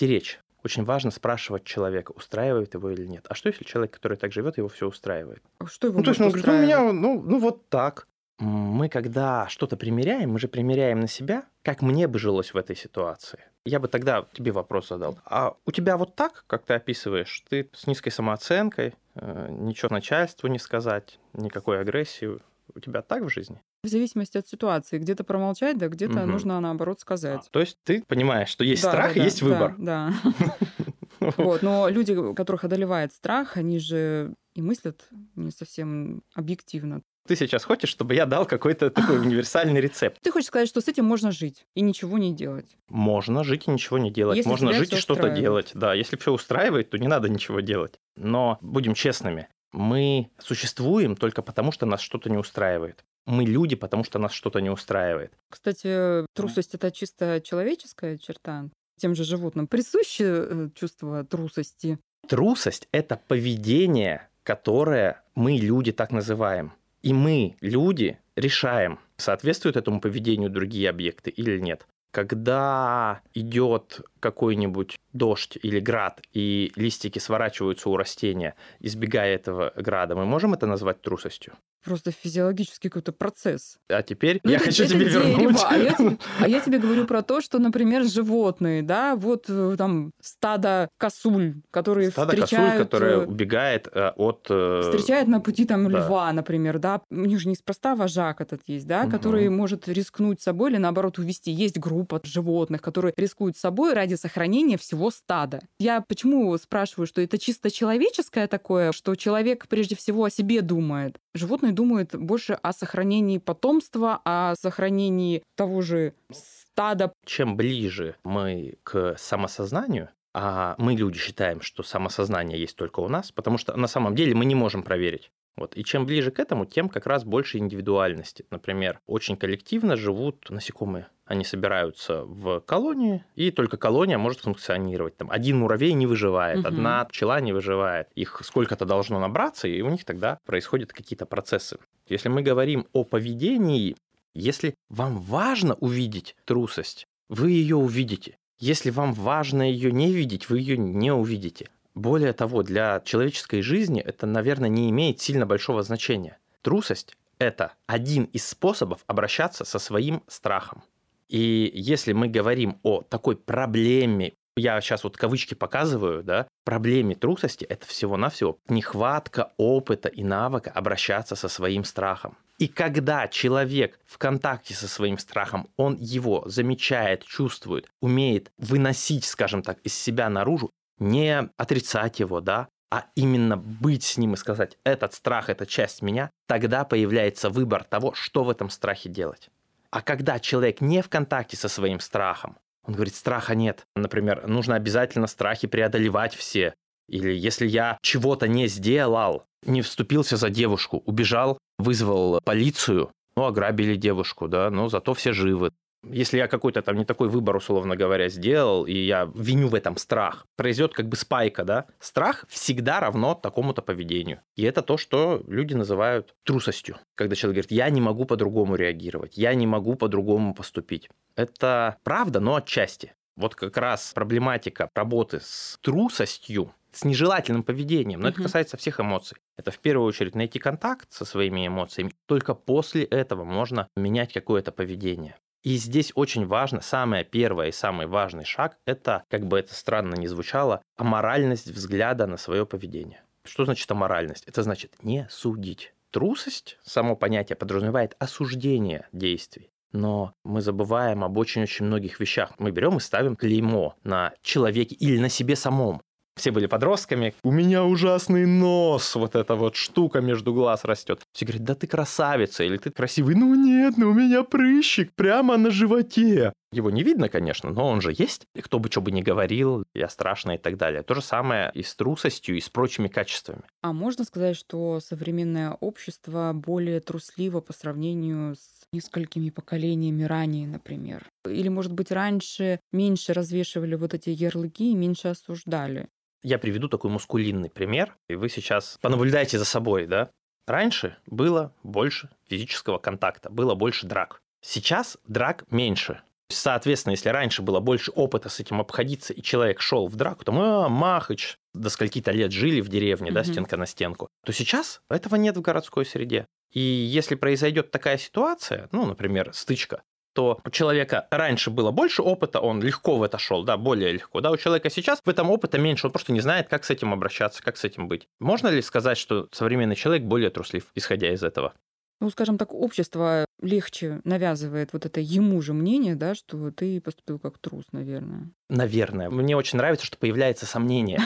Очень 0.64 0.84
важно 0.84 1.12
спрашивать 1.12 1.64
человека, 1.64 2.12
устраивает 2.12 2.74
его 2.74 2.90
или 2.90 3.06
нет. 3.06 3.26
А 3.30 3.36
что 3.36 3.50
если 3.50 3.64
человек, 3.64 3.94
который 3.94 4.18
так 4.18 4.32
живет, 4.32 4.58
его 4.58 4.68
все 4.68 4.88
устраивает? 4.88 5.42
Что 5.66 5.88
его 5.88 6.00
Ну, 6.00 6.04
то 6.04 6.12
есть 6.12 6.20
он 6.20 6.28
говорит, 6.28 6.46
ну, 6.46 6.62
меня, 6.62 6.92
ну, 6.92 7.22
ну, 7.22 7.40
вот 7.40 7.70
так. 7.70 8.08
Мы, 8.40 8.90
когда 8.90 9.48
что-то 9.48 9.78
примеряем, 9.78 10.32
мы 10.32 10.40
же 10.40 10.48
примеряем 10.48 11.00
на 11.00 11.08
себя, 11.08 11.46
как 11.64 11.82
мне 11.82 12.08
бы 12.08 12.20
жилось 12.20 12.54
в 12.54 12.58
этой 12.58 12.76
ситуации. 12.76 13.40
Я 13.66 13.80
бы 13.80 13.88
тогда 13.88 14.26
тебе 14.34 14.52
вопрос 14.52 14.90
задал. 14.90 15.18
А 15.26 15.56
у 15.66 15.72
тебя 15.72 15.98
вот 15.98 16.16
так, 16.16 16.44
как 16.48 16.64
ты 16.64 16.76
описываешь, 16.76 17.44
ты 17.50 17.70
с 17.74 17.88
низкой 17.88 18.12
самооценкой, 18.12 18.94
э, 19.16 19.48
ничего 19.50 19.90
начальству 19.92 20.48
не 20.48 20.60
сказать, 20.60 21.20
никакой 21.34 21.80
агрессии. 21.80 22.40
У 22.76 22.80
тебя 22.80 23.02
так 23.02 23.24
в 23.24 23.30
жизни? 23.30 23.62
В 23.84 23.88
зависимости 23.88 24.38
от 24.38 24.48
ситуации. 24.48 24.98
Где-то 24.98 25.24
промолчать, 25.24 25.78
да 25.78 25.88
где-то 25.88 26.22
Мгм. 26.22 26.32
нужно, 26.32 26.60
наоборот, 26.60 27.00
сказать. 27.00 27.48
То 27.52 27.60
есть 27.60 27.78
ты 27.84 28.04
понимаешь, 28.08 28.50
что 28.50 28.64
есть 28.64 28.84
Да, 28.84 28.90
страх 28.90 29.14
да, 29.14 29.22
и 29.22 29.24
есть 29.24 29.40
да, 29.42 29.46
выбор. 29.46 29.76
Да, 29.78 30.14
да. 30.40 30.58
Вот, 31.38 31.64
но 31.64 31.90
люди, 31.90 32.16
которых 32.36 32.64
одолевает 32.64 33.12
страх, 33.12 33.58
они 33.58 33.80
же 33.80 34.36
и 34.54 34.62
мыслят 34.62 35.08
не 35.36 35.52
совсем 35.52 36.22
объективно. 36.36 37.02
Ты 37.28 37.36
сейчас 37.36 37.66
хочешь, 37.66 37.90
чтобы 37.90 38.16
я 38.16 38.26
дал 38.26 38.46
какой-то 38.46 38.90
такой 38.90 39.20
универсальный 39.20 39.82
рецепт? 39.82 40.20
Ты 40.22 40.32
хочешь 40.32 40.48
сказать, 40.48 40.70
что 40.70 40.80
с 40.80 40.88
этим 40.88 41.06
можно 41.06 41.32
жить 41.32 41.66
и 41.76 41.82
ничего 41.82 42.18
не 42.18 42.34
делать. 42.34 42.78
Можно 42.88 43.44
жить 43.44 43.68
и 43.68 43.72
ничего 43.72 43.98
не 43.98 44.12
делать. 44.12 44.38
Если 44.38 44.50
Можно 44.50 44.74
жить 44.74 44.94
и 44.94 44.96
что-то 44.96 45.30
делать. 45.30 45.72
Да, 45.74 45.94
если 45.94 46.16
все 46.16 46.32
устраивает, 46.32 46.90
то 46.90 46.98
не 46.98 47.08
надо 47.08 47.30
ничего 47.30 47.60
делать. 47.60 48.00
Но 48.16 48.58
будем 48.62 48.94
честными, 48.94 49.50
мы 49.72 50.30
существуем 50.40 51.16
только 51.16 51.42
потому, 51.42 51.72
что 51.72 51.86
нас 51.86 52.02
что-то 52.02 52.30
не 52.30 52.38
устраивает. 52.38 53.04
Мы 53.26 53.44
люди, 53.44 53.76
потому 53.76 54.04
что 54.04 54.20
нас 54.20 54.32
что-то 54.32 54.60
не 54.60 54.70
устраивает. 54.70 55.34
Кстати, 55.50 56.26
трусость 56.34 56.76
это 56.76 56.92
чисто 56.92 57.42
человеческая 57.42 58.18
черта. 58.18 58.70
Тем 58.98 59.16
же 59.16 59.24
животным 59.24 59.68
присуще 59.68 60.24
э, 60.26 60.70
чувство 60.74 61.24
трусости. 61.24 62.00
Трусость– 62.28 62.88
это 62.92 63.20
поведение, 63.28 64.28
которое 64.44 65.22
мы, 65.36 65.58
люди, 65.58 65.92
так 65.92 66.12
называем. 66.12 66.74
И 67.04 67.14
мы, 67.14 67.56
люди, 67.62 68.18
решаем, 68.36 69.00
соответствуют 69.18 69.78
этому 69.78 70.02
поведению 70.02 70.50
другие 70.50 70.90
объекты 70.90 71.30
или 71.30 71.60
нет. 71.60 71.86
Когда 72.18 73.22
идет 73.36 74.02
какой-нибудь 74.20 74.98
дождь 75.14 75.56
или 75.62 75.80
град, 75.80 76.20
и 76.34 76.72
листики 76.76 77.20
сворачиваются 77.20 77.92
у 77.92 77.96
растения, 77.96 78.56
избегая 78.80 79.36
этого 79.36 79.72
града, 79.76 80.16
мы 80.16 80.26
можем 80.26 80.56
это 80.56 80.66
назвать 80.66 81.00
трусостью? 81.00 81.54
Просто 81.88 82.12
физиологический 82.12 82.90
какой-то 82.90 83.14
процесс. 83.14 83.78
А 83.90 84.04
теперь 84.04 84.42
Ну, 84.44 84.52
я 84.52 84.58
это- 84.58 84.66
хочу 84.66 84.84
это 84.84 84.94
тебе 84.94 85.06
дерево, 85.06 85.24
вернуть. 85.40 85.62
А 85.66 85.78
я, 85.78 85.94
тебе, 85.94 86.18
а 86.40 86.48
я 86.50 86.60
тебе 86.60 86.80
говорю 86.80 87.06
про 87.06 87.22
то, 87.22 87.40
что, 87.40 87.60
например, 87.60 88.04
животные, 88.04 88.82
да, 88.82 89.16
вот 89.16 89.46
э, 89.48 89.76
там 89.78 90.12
стадо 90.22 90.90
косуль, 90.98 91.56
которые 91.72 92.12
Стадо 92.12 92.32
косуль, 92.32 92.46
встречают... 92.46 92.78
которое 92.84 93.16
э, 93.22 93.26
убегает 93.26 93.88
э, 93.94 94.12
от... 94.18 94.48
э, 94.50 94.82
Встречает 94.84 95.28
на 95.30 95.40
пути 95.40 95.66
там 95.66 95.90
да. 95.90 96.00
льва, 96.00 96.34
например, 96.34 96.80
да. 96.80 97.02
У 97.10 97.16
них 97.26 97.40
же 97.40 97.48
неспроста 97.48 97.96
вожак 97.96 98.42
этот 98.42 98.62
есть, 98.68 98.86
да, 98.86 99.04
Мгм. 99.04 99.12
который 99.12 99.48
может 99.50 99.88
рискнуть 99.88 100.42
собой 100.42 100.72
или 100.72 100.78
наоборот 100.78 101.18
увести. 101.20 101.52
Есть 101.52 101.80
группа 101.80 102.20
животных, 102.24 102.82
которые 102.82 103.14
рискуют 103.16 103.58
собой 103.58 103.94
ради 103.94 104.16
сохранения 104.16 104.78
всего 104.78 105.10
стада. 105.10 105.62
Я 105.80 106.02
почему 106.02 106.58
спрашиваю, 106.58 107.08
что 107.08 107.22
это 107.22 107.38
чисто 107.38 107.72
человеческое 107.72 108.48
такое, 108.48 108.92
что 108.92 109.16
человек 109.16 109.68
прежде 109.70 109.96
всего 109.96 110.26
о 110.26 110.30
себе 110.30 110.62
думает. 110.62 111.18
Животные 111.38 111.72
думают 111.72 112.16
больше 112.16 112.54
о 112.54 112.74
сохранении 112.74 113.38
потомства, 113.38 114.22
о 114.26 114.56
сохранении 114.60 115.44
того 115.56 115.82
же 115.82 116.14
стада. 116.32 117.14
чем 117.26 117.56
ближе 117.56 118.16
мы 118.24 118.78
к 118.84 119.16
самосознанию, 119.18 120.10
а 120.34 120.76
мы, 120.78 120.96
люди, 120.96 121.18
считаем, 121.18 121.62
что 121.62 121.84
самосознание 121.84 122.60
есть 122.60 122.76
только 122.76 123.00
у 123.00 123.08
нас, 123.08 123.32
потому 123.32 123.58
что 123.58 123.76
на 123.76 123.88
самом 123.88 124.16
деле 124.16 124.36
мы 124.36 124.46
не 124.46 124.56
можем 124.56 124.84
проверить. 124.84 125.32
Вот. 125.56 125.76
И 125.76 125.84
чем 125.84 126.06
ближе 126.06 126.32
к 126.32 126.40
этому, 126.40 126.66
тем 126.66 126.90
как 126.90 127.08
раз 127.08 127.24
больше 127.24 127.58
индивидуальности. 127.58 128.46
Например, 128.52 129.00
очень 129.08 129.38
коллективно 129.38 129.96
живут 129.96 130.50
насекомые. 130.50 131.08
Они 131.28 131.44
собираются 131.44 132.24
в 132.24 132.62
колонии, 132.62 133.24
и 133.36 133.52
только 133.52 133.76
колония 133.78 134.18
может 134.18 134.40
функционировать. 134.40 135.18
Там 135.18 135.30
один 135.30 135.60
муравей 135.60 135.92
не 135.94 136.08
выживает, 136.08 136.60
Мгм. 136.60 136.68
одна 136.68 137.06
пчела 137.06 137.42
не 137.42 137.52
выживает. 137.54 138.08
Их 138.16 138.40
сколько-то 138.44 138.86
должно 138.86 139.20
набраться, 139.20 139.68
и 139.68 139.82
у 139.82 139.90
них 139.90 140.06
тогда 140.06 140.40
происходят 140.46 140.94
какие-то 140.94 141.26
процессы. 141.26 141.78
Если 142.08 142.30
мы 142.30 142.42
говорим 142.42 142.88
о 142.94 143.04
поведении, 143.04 143.98
если 144.34 144.74
вам 144.90 145.20
важно 145.20 145.74
увидеть 145.76 146.36
трусость, 146.46 147.06
вы 147.30 147.52
ее 147.52 147.76
увидите. 147.76 148.38
Если 148.60 148.90
вам 148.90 149.14
важно 149.14 149.70
ее 149.70 149.92
не 149.92 150.12
видеть, 150.14 150.50
вы 150.50 150.60
ее 150.60 150.78
не 150.78 151.12
увидите. 151.12 151.70
Более 151.94 152.32
того, 152.34 152.64
для 152.64 153.02
человеческой 153.02 153.62
жизни 153.62 154.00
это, 154.02 154.26
наверное, 154.26 154.70
не 154.70 154.90
имеет 154.92 155.20
сильно 155.20 155.46
большого 155.46 155.84
значения. 155.84 156.38
Трусость– 156.62 157.18
это 157.40 157.74
один 157.86 158.26
из 158.26 158.48
способов 158.48 159.04
обращаться 159.08 159.66
со 159.66 159.78
своим 159.80 160.24
страхом. 160.28 160.84
И 161.30 161.72
если 161.74 162.14
мы 162.14 162.28
говорим 162.28 162.80
о 162.84 163.02
такой 163.02 163.36
проблеме, 163.36 164.34
я 164.56 164.80
сейчас 164.82 165.04
вот 165.04 165.18
кавычки 165.18 165.54
показываю, 165.54 166.24
да, 166.24 166.48
проблеме 166.66 167.16
трусости, 167.16 167.64
это 167.66 167.86
всего-навсего 167.86 168.58
нехватка 168.70 169.54
опыта 169.58 170.10
и 170.10 170.24
навыка 170.24 170.72
обращаться 170.72 171.36
со 171.36 171.48
своим 171.48 171.84
страхом. 171.84 172.38
И 172.58 172.68
когда 172.68 173.28
человек 173.28 174.00
в 174.06 174.18
контакте 174.18 174.74
со 174.74 174.88
своим 174.88 175.20
страхом, 175.20 175.70
он 175.78 175.96
его 176.00 176.44
замечает, 176.48 177.24
чувствует, 177.24 177.88
умеет 178.02 178.52
выносить, 178.58 179.26
скажем 179.26 179.62
так, 179.62 179.80
из 179.84 179.94
себя 179.94 180.28
наружу, 180.28 180.72
не 180.98 181.50
отрицать 181.58 182.20
его, 182.20 182.42
да, 182.42 182.68
а 182.90 183.06
именно 183.16 183.58
быть 183.58 184.04
с 184.04 184.18
ним 184.18 184.34
и 184.34 184.38
сказать, 184.38 184.78
этот 184.84 185.14
страх– 185.14 185.50
это 185.52 185.66
часть 185.66 186.02
меня, 186.02 186.32
тогда 186.48 186.84
появляется 186.84 187.50
выбор 187.50 187.84
того, 187.84 188.14
что 188.14 188.44
в 188.44 188.50
этом 188.50 188.70
страхе 188.70 189.10
делать. 189.10 189.50
А 189.92 190.02
когда 190.02 190.40
человек 190.40 190.82
не 190.82 191.02
в 191.02 191.10
контакте 191.10 191.58
со 191.58 191.70
своим 191.70 192.00
страхом, 192.00 192.58
он 192.84 192.94
говорит, 192.94 193.16
страха 193.16 193.56
нет. 193.56 193.86
Например, 193.96 194.48
нужно 194.48 194.76
обязательно 194.76 195.28
страхи 195.28 195.68
преодолевать 195.68 196.34
все. 196.34 196.74
Или 197.10 197.34
если 197.34 197.68
я 197.68 197.98
чего-то 198.02 198.48
не 198.48 198.68
сделал, 198.68 199.44
не 199.66 199.82
вступился 199.82 200.38
за 200.38 200.50
девушку, 200.50 201.04
убежал, 201.06 201.58
вызвал 201.78 202.40
полицию, 202.44 203.12
ну, 203.36 203.46
ограбили 203.46 203.96
девушку, 203.96 204.48
да, 204.48 204.70
но 204.70 204.90
зато 204.90 205.14
все 205.14 205.32
живы. 205.32 205.72
Если 206.12 206.38
я 206.38 206.48
какой-то 206.48 206.82
там 206.82 206.96
не 206.98 207.06
такой 207.06 207.30
выбор, 207.30 207.56
условно 207.56 207.96
говоря, 207.96 208.30
сделал, 208.30 208.86
и 208.86 208.94
я 208.94 209.32
виню 209.36 209.68
в 209.68 209.76
этом 209.76 209.98
страх, 209.98 210.46
произойдет 210.56 210.94
как 210.94 211.08
бы 211.08 211.16
спайка, 211.16 211.64
да? 211.64 211.86
Страх 212.00 212.46
всегда 212.50 213.00
равно 213.00 213.34
такому-то 213.36 213.82
поведению. 213.82 214.42
И 214.56 214.64
это 214.64 214.82
то, 214.82 214.98
что 214.98 215.44
люди 215.48 215.74
называют 215.74 216.36
трусостью. 216.44 216.98
Когда 217.16 217.36
человек 217.36 217.56
говорит, 217.56 217.72
я 217.72 217.90
не 217.90 218.02
могу 218.02 218.26
по-другому 218.26 218.76
реагировать, 218.76 219.38
я 219.38 219.54
не 219.54 219.68
могу 219.68 219.96
по-другому 219.96 220.54
поступить. 220.54 221.10
Это 221.36 221.98
правда, 222.04 222.40
но 222.40 222.56
отчасти. 222.56 223.14
Вот 223.36 223.54
как 223.56 223.78
раз 223.78 224.14
проблематика 224.16 224.90
работы 224.96 225.40
с 225.44 225.78
трусостью, 225.82 226.74
с 226.92 227.04
нежелательным 227.06 227.62
поведением, 227.64 228.22
но 228.22 228.30
это 228.30 228.40
Мгм. 228.40 228.46
касается 228.46 228.78
всех 228.78 229.00
эмоций. 229.00 229.38
Это 229.58 229.70
в 229.70 229.78
первую 229.78 230.08
очередь 230.08 230.34
найти 230.34 230.58
контакт 230.58 231.12
со 231.12 231.26
своими 231.26 231.68
эмоциями. 231.68 232.12
Только 232.26 232.56
после 232.56 233.04
этого 233.04 233.44
можно 233.44 233.88
менять 233.96 234.34
какое-то 234.34 234.72
поведение. 234.72 235.36
И 235.68 235.76
здесь 235.76 236.14
очень 236.16 236.48
важно, 236.48 236.80
самое 236.80 237.26
первое 237.26 237.68
и 237.68 237.72
самый 237.74 238.08
важный 238.08 238.46
шаг– 238.46 238.78
это, 238.86 239.26
как 239.30 239.48
бы 239.48 239.60
это 239.60 239.76
странно 239.76 240.16
ни 240.16 240.26
звучало, 240.26 240.82
аморальность 240.96 241.68
взгляда 241.68 242.26
на 242.26 242.38
свое 242.38 242.66
поведение. 242.66 243.22
Что 243.44 243.66
значит 243.66 243.92
аморальность? 243.92 244.46
Это 244.48 244.64
значит 244.64 244.96
не 245.04 245.28
судить. 245.30 245.94
Трусость, 246.12 246.78
само 246.86 247.18
понятие 247.18 247.58
подразумевает 247.58 248.16
осуждение 248.18 249.10
действий. 249.12 249.70
Но 249.92 250.34
мы 250.46 250.62
забываем 250.62 251.26
об 251.26 251.38
очень-очень 251.38 251.86
многих 251.86 252.22
вещах. 252.22 252.54
Мы 252.60 252.72
берем 252.72 252.96
и 252.96 253.02
ставим 253.02 253.36
клеймо 253.36 253.96
на 254.06 254.32
человеке 254.42 254.96
или 254.96 255.20
на 255.20 255.28
себе 255.28 255.58
самом. 255.58 256.02
Все 256.38 256.52
были 256.52 256.68
подростками. 256.68 257.34
У 257.44 257.52
меня 257.52 257.84
ужасный 257.84 258.46
нос. 258.46 259.16
Вот 259.16 259.36
эта 259.36 259.56
вот 259.56 259.76
штука 259.76 260.22
между 260.22 260.54
глаз 260.54 260.86
растет. 260.86 261.22
Все 261.34 261.46
говорят, 261.46 261.64
да 261.64 261.76
ты 261.76 261.88
красавица 261.88 262.64
или 262.64 262.78
ты 262.78 262.92
красивый. 262.92 263.36
Ну 263.36 263.56
нет, 263.56 263.96
ну 263.98 264.12
у 264.12 264.14
меня 264.14 264.44
прыщик 264.44 265.14
прямо 265.16 265.58
на 265.58 265.72
животе. 265.72 266.54
Его 266.72 266.92
не 266.92 267.02
видно, 267.02 267.30
конечно, 267.30 267.72
но 267.72 267.88
он 267.88 268.02
же 268.02 268.14
есть. 268.16 268.44
И 268.54 268.62
кто 268.62 268.78
бы 268.78 268.92
что 268.92 269.02
бы 269.02 269.12
ни 269.12 269.22
говорил, 269.22 269.86
я 269.94 270.10
страшно 270.10 270.52
и 270.52 270.58
так 270.58 270.78
далее. 270.78 271.02
То 271.02 271.16
же 271.16 271.22
самое 271.22 271.72
и 271.74 271.82
с 271.82 271.96
трусостью, 271.96 272.58
и 272.58 272.60
с 272.60 272.70
прочими 272.70 273.08
качествами. 273.08 273.62
А 273.82 273.94
можно 273.94 274.26
сказать, 274.26 274.58
что 274.58 275.00
современное 275.00 275.72
общество 275.72 276.52
более 276.54 277.00
трусливо 277.00 277.62
по 277.62 277.72
сравнению 277.74 278.56
с 278.56 278.86
несколькими 278.92 279.50
поколениями 279.50 280.24
ранее, 280.24 280.68
например? 280.68 281.26
Или, 281.48 281.70
может 281.70 281.94
быть, 281.94 282.12
раньше 282.12 282.82
меньше 282.92 283.34
развешивали 283.34 283.96
вот 283.96 284.14
эти 284.14 284.30
ярлыки 284.30 284.92
и 284.92 284.96
меньше 284.96 285.30
осуждали? 285.30 286.10
Я 286.44 286.60
приведу 286.60 286.88
такой 286.88 287.12
мускулинный 287.12 287.70
пример, 287.70 288.16
и 288.30 288.36
вы 288.36 288.50
сейчас 288.50 288.98
понаблюдайте 289.02 289.58
за 289.58 289.66
собой, 289.66 290.06
да? 290.06 290.30
Раньше 290.68 291.18
было 291.26 291.74
больше 291.84 292.30
физического 292.50 292.98
контакта, 292.98 293.50
было 293.50 293.74
больше 293.74 294.06
драк. 294.06 294.42
Сейчас 294.62 295.18
драк 295.26 295.64
меньше. 295.72 296.22
Соответственно, 296.50 297.12
если 297.12 297.30
раньше 297.30 297.62
было 297.62 297.80
больше 297.80 298.12
опыта 298.12 298.50
с 298.50 298.60
этим 298.60 298.80
обходиться, 298.80 299.34
и 299.34 299.42
человек 299.42 299.82
шел 299.82 300.08
в 300.08 300.16
драку, 300.16 300.46
там, 300.46 300.60
а, 300.60 300.90
Махач, 300.90 301.58
до 301.74 301.90
скольки-то 301.90 302.32
лет 302.32 302.52
жили 302.52 302.82
в 302.82 302.90
деревне, 302.90 303.30
mm-hmm. 303.30 303.34
да, 303.34 303.44
стенка 303.44 303.78
на 303.78 303.86
стенку, 303.86 304.28
то 304.46 304.54
сейчас 304.54 305.02
этого 305.10 305.36
нет 305.36 305.58
в 305.58 305.62
городской 305.62 306.06
среде. 306.06 306.46
И 306.72 306.80
если 306.80 307.36
произойдет 307.36 307.92
такая 307.92 308.18
ситуация, 308.18 308.88
ну, 308.92 309.06
например, 309.06 309.54
стычка, 309.54 310.04
то 310.38 310.60
у 310.64 310.70
человека 310.70 311.28
раньше 311.32 311.72
было 311.72 311.90
больше 311.90 312.22
опыта, 312.22 312.60
он 312.60 312.80
легко 312.80 313.18
в 313.18 313.24
это 313.24 313.40
шел, 313.40 313.64
да, 313.64 313.76
более 313.76 314.12
легко. 314.12 314.40
Да, 314.40 314.52
у 314.52 314.58
человека 314.58 314.92
сейчас 314.92 315.20
в 315.26 315.28
этом 315.28 315.50
опыта 315.50 315.80
меньше, 315.80 316.06
он 316.06 316.12
просто 316.14 316.32
не 316.32 316.42
знает, 316.42 316.68
как 316.68 316.86
с 316.86 316.92
этим 316.92 317.12
обращаться, 317.12 317.64
как 317.64 317.76
с 317.76 317.84
этим 317.84 318.08
быть. 318.08 318.28
Можно 318.40 318.68
ли 318.68 318.84
сказать, 318.84 319.18
что 319.18 319.48
современный 319.52 319.96
человек 319.96 320.22
более 320.22 320.52
труслив, 320.52 320.86
исходя 320.94 321.34
из 321.34 321.42
этого? 321.42 321.74
ну, 322.20 322.30
скажем 322.30 322.58
так, 322.58 322.74
общество 322.74 323.46
легче 323.62 324.22
навязывает 324.24 324.94
вот 324.94 325.06
это 325.06 325.20
ему 325.20 325.62
же 325.62 325.74
мнение, 325.74 326.16
да, 326.16 326.34
что 326.34 326.72
ты 326.72 327.00
поступил 327.00 327.38
как 327.38 327.60
трус, 327.60 327.86
наверное. 327.92 328.50
Наверное. 328.70 329.30
Мне 329.30 329.56
очень 329.56 329.78
нравится, 329.78 330.06
что 330.06 330.18
появляется 330.18 330.66
сомнение. 330.66 331.20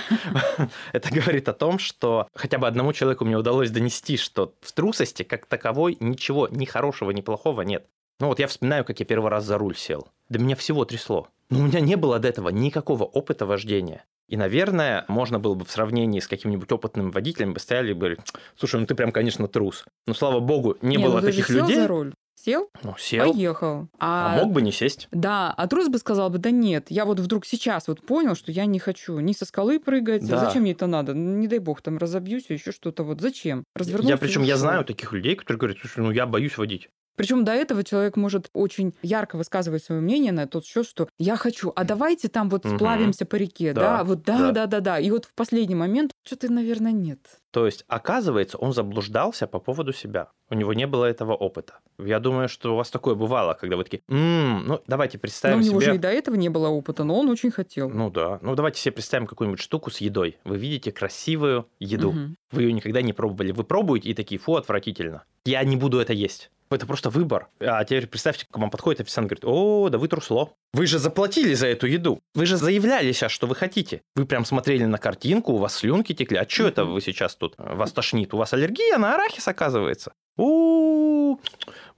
Это 0.92 1.14
говорит 1.14 1.48
о 1.48 1.54
том, 1.54 1.80
что 1.80 2.28
хотя 2.34 2.58
бы 2.58 2.68
одному 2.68 2.92
человеку 2.94 3.24
мне 3.24 3.38
удалось 3.38 3.72
донести, 3.72 4.18
что 4.18 4.54
в 4.62 4.72
трусости 4.74 5.24
как 5.24 5.46
таковой 5.46 5.96
ничего 6.00 6.48
ни 6.50 6.66
хорошего, 6.66 7.12
ни 7.12 7.22
плохого 7.22 7.62
нет. 7.62 7.88
Ну 8.22 8.28
вот 8.28 8.38
я 8.38 8.46
вспоминаю, 8.46 8.86
как 8.86 9.00
я 9.00 9.06
первый 9.06 9.32
раз 9.32 9.46
за 9.46 9.58
руль 9.58 9.76
сел. 9.76 10.08
Да 10.30 10.38
меня 10.38 10.56
всего 10.56 10.86
трясло. 10.86 11.30
Но 11.50 11.60
у 11.60 11.64
меня 11.64 11.80
не 11.80 11.96
было 11.96 12.20
до 12.20 12.28
этого 12.28 12.50
никакого 12.50 13.04
опыта 13.04 13.48
вождения. 13.48 14.06
И, 14.28 14.38
наверное, 14.38 15.06
можно 15.08 15.40
было 15.40 15.56
бы 15.56 15.66
в 15.66 15.72
сравнении 15.72 16.20
с 16.20 16.28
каким-нибудь 16.28 16.72
опытным 16.72 17.10
водителем 17.10 17.54
бы 17.54 17.60
стояли 17.60 17.94
бы, 17.94 18.20
слушай, 18.56 18.80
ну 18.80 18.86
ты 18.86 18.94
прям, 18.94 19.12
конечно, 19.12 19.48
трус. 19.48 19.86
Но, 20.06 20.14
слава 20.14 20.40
богу, 20.40 20.78
не, 20.84 20.98
не 20.98 21.04
было 21.04 21.20
ну, 21.20 21.26
таких 21.26 21.50
людей. 21.50 21.78
за 21.78 21.88
руль. 21.88 22.14
Сел? 22.36 22.70
Ну, 22.84 22.96
сел. 22.98 23.34
Поехал. 23.34 23.88
А... 24.00 24.36
а 24.36 24.44
мог 24.44 24.54
бы 24.54 24.62
не 24.62 24.72
сесть. 24.72 25.08
Да, 25.12 25.52
а 25.58 25.68
трус 25.68 25.90
бы 25.90 25.98
сказал 25.98 26.30
бы, 26.30 26.38
да 26.38 26.52
нет, 26.52 26.88
я 26.90 27.06
вот 27.06 27.20
вдруг 27.20 27.46
сейчас 27.48 27.88
вот 27.88 28.06
понял, 28.06 28.36
что 28.36 28.52
я 28.52 28.66
не 28.68 28.78
хочу 28.78 29.18
ни 29.20 29.34
со 29.34 29.46
скалы 29.46 29.80
прыгать, 29.80 30.28
да. 30.28 30.46
зачем 30.46 30.62
мне 30.62 30.74
это 30.74 30.86
надо? 30.86 31.14
Не 31.14 31.48
дай 31.48 31.60
бог, 31.60 31.82
там 31.82 31.98
разобьюсь, 31.98 32.46
еще 32.50 32.72
что-то 32.72 33.04
вот. 33.04 33.20
Зачем? 33.20 33.64
Развернулся 33.76 34.14
Я 34.14 34.18
причем 34.18 34.44
я 34.44 34.58
знаю 34.58 34.86
таких 34.86 35.12
людей, 35.12 35.36
которые 35.36 35.60
говорят, 35.60 35.78
слушай, 35.80 36.00
ну 36.02 36.12
я 36.12 36.28
боюсь 36.28 36.58
водить. 36.58 36.90
Причем 37.22 37.46
до 37.46 37.52
этого 37.52 37.84
человек 37.84 38.18
может 38.18 38.50
очень 38.52 38.96
ярко 39.04 39.36
высказывать 39.36 39.84
свое 39.84 40.02
мнение 40.02 40.32
на 40.32 40.48
тот 40.48 40.66
счет, 40.66 40.88
что 40.88 41.08
я 41.20 41.36
хочу, 41.36 41.72
а 41.76 41.84
давайте 41.84 42.30
там 42.30 42.50
вот 42.50 42.66
угу. 42.66 42.76
сплавимся 42.76 43.28
по 43.28 43.36
реке, 43.36 43.74
да, 43.74 43.98
да? 43.98 44.04
вот 44.04 44.24
да, 44.24 44.38
да, 44.40 44.52
да, 44.52 44.66
да, 44.66 44.80
да. 44.80 45.00
И 45.00 45.12
вот 45.12 45.26
в 45.26 45.34
последний 45.36 45.76
момент 45.76 46.14
что-то, 46.24 46.52
наверное, 46.52 46.92
нет. 46.92 47.20
То 47.52 47.68
есть, 47.68 47.86
оказывается, 47.88 48.58
он 48.58 48.74
заблуждался 48.74 49.46
по 49.46 49.60
поводу 49.60 49.94
себя. 49.94 50.30
У 50.50 50.56
него 50.56 50.74
не 50.74 50.88
было 50.88 51.06
этого 51.06 51.34
опыта. 51.34 51.76
Я 52.00 52.20
думаю, 52.20 52.50
что 52.50 52.74
у 52.74 52.76
вас 52.76 52.90
такое 52.90 53.14
бывало, 53.14 53.54
когда 53.54 53.78
вы 53.78 53.84
такие, 53.84 54.02
м-м, 54.08 54.66
ну, 54.66 54.82
давайте 54.88 55.20
представим 55.20 55.62
себе... 55.62 55.66
Но 55.66 55.70
у 55.70 55.72
него 55.74 55.82
себе... 55.82 55.92
же 55.92 55.96
и 55.98 56.00
до 56.00 56.08
этого 56.10 56.36
не 56.36 56.50
было 56.50 56.70
опыта, 56.70 57.04
но 57.04 57.20
он 57.20 57.30
очень 57.30 57.52
хотел. 57.52 57.90
Ну 57.90 58.10
да. 58.10 58.40
Ну, 58.42 58.56
давайте 58.56 58.82
себе 58.82 58.94
представим 58.94 59.28
какую-нибудь 59.28 59.62
штуку 59.62 59.92
с 59.92 59.98
едой. 59.98 60.40
Вы 60.44 60.58
видите 60.58 60.92
красивую 60.92 61.68
еду. 61.80 62.10
Угу. 62.10 62.20
Вы 62.54 62.64
ее 62.64 62.74
никогда 62.74 63.04
не 63.04 63.14
пробовали. 63.14 63.52
Вы 63.52 63.64
пробуете 63.64 64.10
и 64.10 64.14
такие, 64.16 64.40
фу, 64.40 64.56
отвратительно. 64.56 65.24
Я 65.46 65.64
не 65.64 65.76
буду 65.76 66.00
это 66.00 66.14
есть. 66.14 66.50
Это 66.72 66.86
просто 66.86 67.10
выбор. 67.10 67.50
А 67.60 67.84
теперь 67.84 68.08
представьте, 68.08 68.46
к 68.50 68.58
вам 68.58 68.70
подходит 68.70 69.02
официант 69.02 69.28
говорит, 69.28 69.44
о, 69.46 69.90
да 69.90 69.98
вы 69.98 70.08
трусло. 70.08 70.56
Вы 70.74 70.88
же 70.88 71.00
заплатили 71.00 71.54
за 71.54 71.68
эту 71.68 71.86
еду. 71.86 72.22
Вы 72.34 72.46
же 72.46 72.58
заявляли 72.58 73.12
сейчас, 73.12 73.32
что 73.32 73.46
вы 73.46 73.56
хотите. 73.56 74.02
Вы 74.16 74.26
прям 74.26 74.46
смотрели 74.46 74.86
на 74.86 74.98
картинку, 74.98 75.54
у 75.54 75.58
вас 75.58 75.76
слюнки 75.76 76.14
текли. 76.14 76.38
А 76.38 76.48
что 76.48 76.68
это 76.68 76.86
вы 76.86 77.02
сейчас 77.02 77.36
тут? 77.36 77.56
Вас 77.58 77.92
тошнит? 77.92 78.34
У 78.34 78.38
вас 78.38 78.54
аллергия 78.54 78.98
на 78.98 79.14
арахис, 79.16 79.48
оказывается? 79.48 80.14
У, 80.42 81.38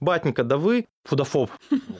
батенька, 0.00 0.44
да 0.44 0.58
вы 0.58 0.86
фудофоб. 1.04 1.50